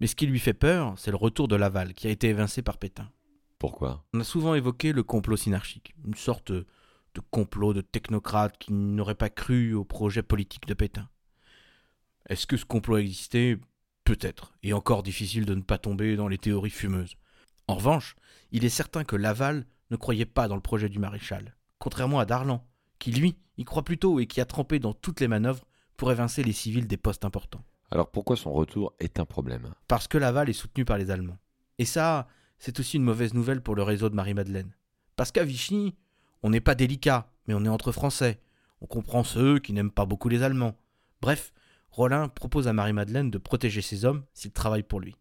Mais 0.00 0.06
ce 0.06 0.14
qui 0.14 0.26
lui 0.26 0.38
fait 0.38 0.52
peur, 0.52 0.92
c'est 0.98 1.10
le 1.10 1.16
retour 1.16 1.48
de 1.48 1.56
Laval, 1.56 1.94
qui 1.94 2.08
a 2.08 2.10
été 2.10 2.28
évincé 2.28 2.60
par 2.60 2.76
Pétain. 2.76 3.10
Pourquoi 3.58 4.04
On 4.12 4.20
a 4.20 4.24
souvent 4.24 4.54
évoqué 4.54 4.92
le 4.92 5.02
complot 5.02 5.36
synarchique, 5.36 5.94
une 6.04 6.14
sorte 6.14 6.52
de 6.52 6.64
complot 7.30 7.72
de 7.72 7.80
technocrates 7.80 8.58
qui 8.58 8.72
n'auraient 8.72 9.14
pas 9.14 9.30
cru 9.30 9.74
au 9.74 9.84
projet 9.84 10.22
politique 10.22 10.66
de 10.66 10.74
Pétain. 10.74 11.08
Est-ce 12.28 12.46
que 12.46 12.56
ce 12.56 12.64
complot 12.64 12.98
existait? 12.98 13.58
Peut-être, 14.04 14.54
et 14.62 14.72
encore 14.72 15.02
difficile 15.02 15.46
de 15.46 15.54
ne 15.54 15.62
pas 15.62 15.78
tomber 15.78 16.14
dans 16.14 16.28
les 16.28 16.38
théories 16.38 16.70
fumeuses. 16.70 17.16
En 17.66 17.74
revanche, 17.74 18.14
il 18.52 18.64
est 18.64 18.68
certain 18.68 19.02
que 19.02 19.16
Laval 19.16 19.66
ne 19.90 19.96
croyait 19.96 20.26
pas 20.26 20.46
dans 20.46 20.54
le 20.54 20.60
projet 20.60 20.88
du 20.88 21.00
maréchal, 21.00 21.56
contrairement 21.78 22.20
à 22.20 22.24
Darlan, 22.24 22.64
qui 23.00 23.10
lui 23.10 23.36
y 23.56 23.64
croit 23.64 23.84
plutôt 23.84 24.20
et 24.20 24.26
qui 24.26 24.40
a 24.40 24.44
trempé 24.44 24.78
dans 24.78 24.92
toutes 24.92 25.20
les 25.20 25.28
manœuvres 25.28 25.64
pour 25.96 26.12
évincer 26.12 26.44
les 26.44 26.52
civils 26.52 26.86
des 26.86 26.96
postes 26.96 27.24
importants. 27.24 27.64
Alors 27.90 28.10
pourquoi 28.10 28.36
son 28.36 28.52
retour 28.52 28.94
est 29.00 29.18
un 29.18 29.24
problème? 29.24 29.74
Parce 29.88 30.06
que 30.06 30.18
Laval 30.18 30.50
est 30.50 30.52
soutenu 30.52 30.84
par 30.84 30.98
les 30.98 31.10
Allemands. 31.10 31.38
Et 31.78 31.84
ça, 31.84 32.28
c'est 32.58 32.80
aussi 32.80 32.96
une 32.96 33.02
mauvaise 33.02 33.34
nouvelle 33.34 33.60
pour 33.60 33.74
le 33.74 33.82
réseau 33.82 34.08
de 34.08 34.14
Marie-Madeleine. 34.14 34.72
Parce 35.16 35.32
qu'à 35.32 35.44
Vichy, 35.44 35.94
on 36.42 36.50
n'est 36.50 36.60
pas 36.60 36.74
délicat, 36.74 37.30
mais 37.46 37.54
on 37.54 37.64
est 37.64 37.68
entre 37.68 37.92
Français. 37.92 38.40
On 38.80 38.86
comprend 38.86 39.24
ceux 39.24 39.58
qui 39.58 39.72
n'aiment 39.72 39.90
pas 39.90 40.06
beaucoup 40.06 40.28
les 40.28 40.42
Allemands. 40.42 40.76
Bref, 41.20 41.52
Rollin 41.90 42.28
propose 42.28 42.68
à 42.68 42.72
Marie-Madeleine 42.72 43.30
de 43.30 43.38
protéger 43.38 43.80
ses 43.80 44.04
hommes 44.04 44.24
s'ils 44.34 44.52
travaillent 44.52 44.82
pour 44.82 45.00
lui. 45.00 45.16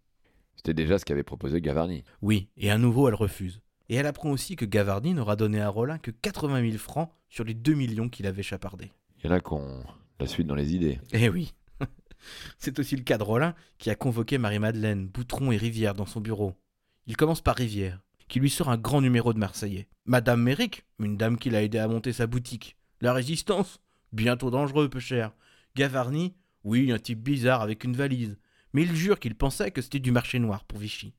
C'était 0.55 0.73
déjà 0.73 0.99
ce 0.99 1.05
qu'avait 1.05 1.23
proposé 1.23 1.61
Gavarni. 1.61 2.03
Oui, 2.21 2.49
et 2.57 2.71
à 2.71 2.77
nouveau 2.77 3.07
elle 3.07 3.15
refuse. 3.15 3.61
Et 3.87 3.95
elle 3.95 4.07
apprend 4.07 4.31
aussi 4.31 4.55
que 4.55 4.65
Gavarni 4.65 5.13
n'aura 5.13 5.35
donné 5.35 5.61
à 5.61 5.69
Rollin 5.69 5.99
que 5.99 6.11
80 6.11 6.69
000 6.69 6.77
francs 6.77 7.09
sur 7.29 7.43
les 7.43 7.53
2 7.53 7.73
millions 7.75 8.09
qu'il 8.09 8.25
avait 8.25 8.43
chapardés. 8.43 8.91
Il 9.19 9.27
y 9.27 9.29
en 9.29 9.35
a 9.35 9.39
qu'on 9.39 9.83
la 10.19 10.27
suite 10.27 10.47
dans 10.47 10.55
les 10.55 10.73
idées. 10.73 10.99
Eh 11.11 11.29
oui. 11.29 11.53
C'est 12.57 12.79
aussi 12.79 12.95
le 12.95 13.03
cas 13.03 13.17
de 13.17 13.23
Rollin 13.23 13.53
qui 13.77 13.89
a 13.89 13.95
convoqué 13.95 14.37
Marie-Madeleine, 14.37 15.07
Boutron 15.07 15.51
et 15.51 15.57
Rivière 15.57 15.93
dans 15.93 16.05
son 16.05 16.21
bureau. 16.21 16.55
Il 17.07 17.17
commence 17.17 17.41
par 17.41 17.55
Rivière, 17.55 18.01
qui 18.27 18.39
lui 18.39 18.49
sort 18.49 18.69
un 18.69 18.77
grand 18.77 19.01
numéro 19.01 19.33
de 19.33 19.39
Marseillais. 19.39 19.87
Madame 20.05 20.41
Méric, 20.41 20.85
une 20.99 21.17
dame 21.17 21.37
qui 21.37 21.49
l'a 21.49 21.63
aidé 21.63 21.77
à 21.77 21.87
monter 21.87 22.13
sa 22.13 22.27
boutique. 22.27 22.77
La 23.01 23.13
résistance 23.13 23.79
Bientôt 24.11 24.49
dangereux, 24.49 24.89
peu 24.89 24.99
cher. 24.99 25.33
Gavarni 25.75 26.35
Oui, 26.63 26.91
un 26.91 26.99
type 26.99 27.21
bizarre 27.21 27.61
avec 27.61 27.83
une 27.83 27.95
valise. 27.95 28.37
Mais 28.73 28.83
il 28.83 28.95
jure 28.95 29.19
qu'il 29.19 29.35
pensait 29.35 29.71
que 29.71 29.81
c'était 29.81 29.99
du 29.99 30.11
marché 30.11 30.39
noir 30.39 30.63
pour 30.63 30.79
Vichy. 30.79 31.13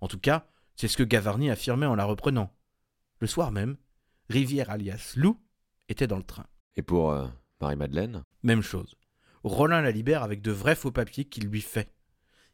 En 0.00 0.08
tout 0.08 0.18
cas, 0.18 0.46
c'est 0.74 0.88
ce 0.88 0.96
que 0.96 1.02
Gavarni 1.02 1.50
affirmait 1.50 1.86
en 1.86 1.96
la 1.96 2.04
reprenant. 2.04 2.52
Le 3.18 3.26
soir 3.26 3.50
même, 3.50 3.76
Rivière 4.28 4.70
alias 4.70 5.14
Lou 5.16 5.40
était 5.88 6.06
dans 6.06 6.18
le 6.18 6.22
train. 6.22 6.46
Et 6.76 6.82
pour 6.82 7.10
euh, 7.10 7.26
Marie-Madeleine? 7.60 8.24
Même 8.42 8.62
chose. 8.62 8.94
Rollin 9.42 9.80
la 9.82 9.90
libère 9.90 10.22
avec 10.22 10.42
de 10.42 10.50
vrais 10.52 10.74
faux 10.74 10.92
papiers 10.92 11.24
qu'il 11.24 11.46
lui 11.48 11.60
fait. 11.60 11.92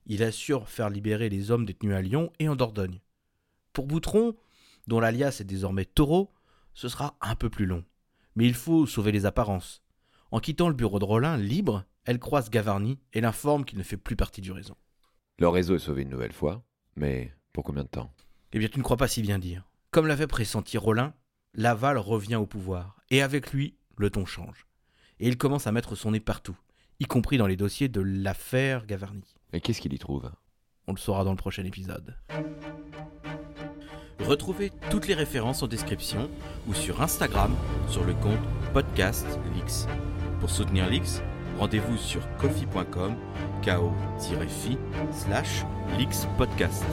Il 0.06 0.22
assure 0.22 0.68
faire 0.68 0.90
libérer 0.90 1.28
les 1.28 1.50
hommes 1.50 1.64
détenus 1.64 1.94
à 1.94 2.02
Lyon 2.02 2.32
et 2.38 2.48
en 2.48 2.56
Dordogne. 2.56 3.00
Pour 3.72 3.86
Boutron, 3.86 4.36
dont 4.86 5.00
l'alias 5.00 5.38
est 5.40 5.44
désormais 5.44 5.84
Taureau, 5.84 6.32
ce 6.74 6.88
sera 6.88 7.16
un 7.20 7.34
peu 7.34 7.50
plus 7.50 7.66
long. 7.66 7.84
Mais 8.34 8.46
il 8.46 8.54
faut 8.54 8.86
sauver 8.86 9.12
les 9.12 9.26
apparences. 9.26 9.82
En 10.30 10.40
quittant 10.40 10.68
le 10.68 10.74
bureau 10.74 10.98
de 10.98 11.04
Rollin 11.04 11.36
libre, 11.36 11.84
elle 12.04 12.18
croise 12.18 12.50
Gavarni 12.50 12.98
et 13.12 13.20
l'informe 13.20 13.64
qu'il 13.64 13.78
ne 13.78 13.82
fait 13.82 13.96
plus 13.96 14.16
partie 14.16 14.40
du 14.40 14.50
réseau. 14.50 14.76
Leur 15.38 15.52
réseau 15.52 15.76
est 15.76 15.80
sauvé 15.80 16.02
une 16.02 16.08
nouvelle 16.08 16.32
fois, 16.32 16.64
mais 16.96 17.32
pour 17.52 17.64
combien 17.64 17.84
de 17.84 17.88
temps? 17.88 18.12
Eh 18.52 18.58
bien, 18.58 18.68
tu 18.68 18.78
ne 18.78 18.82
crois 18.82 18.96
pas 18.96 19.08
si 19.08 19.22
bien 19.22 19.38
dire. 19.38 19.68
Comme 19.90 20.06
l'avait 20.06 20.26
pressenti 20.26 20.78
Rollin, 20.78 21.14
Laval 21.54 21.98
revient 21.98 22.36
au 22.36 22.46
pouvoir, 22.46 22.96
et 23.10 23.22
avec 23.22 23.52
lui, 23.52 23.76
le 23.98 24.10
ton 24.10 24.24
change. 24.24 24.66
Et 25.20 25.28
il 25.28 25.36
commence 25.36 25.66
à 25.66 25.72
mettre 25.72 25.94
son 25.94 26.12
nez 26.12 26.20
partout, 26.20 26.56
y 26.98 27.04
compris 27.04 27.36
dans 27.38 27.46
les 27.46 27.56
dossiers 27.56 27.88
de 27.88 28.00
l'affaire 28.00 28.86
Gavarni. 28.86 29.34
Et 29.52 29.60
qu'est-ce 29.60 29.80
qu'il 29.80 29.92
y 29.92 29.98
trouve? 29.98 30.30
On 30.86 30.92
le 30.92 30.98
saura 30.98 31.24
dans 31.24 31.30
le 31.30 31.36
prochain 31.36 31.64
épisode. 31.64 32.16
Retrouvez 34.20 34.70
toutes 34.90 35.08
les 35.08 35.14
références 35.14 35.62
en 35.62 35.66
description 35.66 36.30
ou 36.68 36.74
sur 36.74 37.02
Instagram 37.02 37.54
sur 37.88 38.04
le 38.04 38.14
compte 38.14 38.38
podcast 38.72 39.26
Lix. 39.54 39.86
Pour 40.40 40.50
soutenir 40.50 40.88
Lix, 40.88 41.22
rendez-vous 41.58 41.96
sur 41.96 42.22
kofi.com 42.36 43.16
ko-fi 43.64 44.78
slash 45.12 45.64
Lix 45.98 46.26
Podcast. 46.38 46.84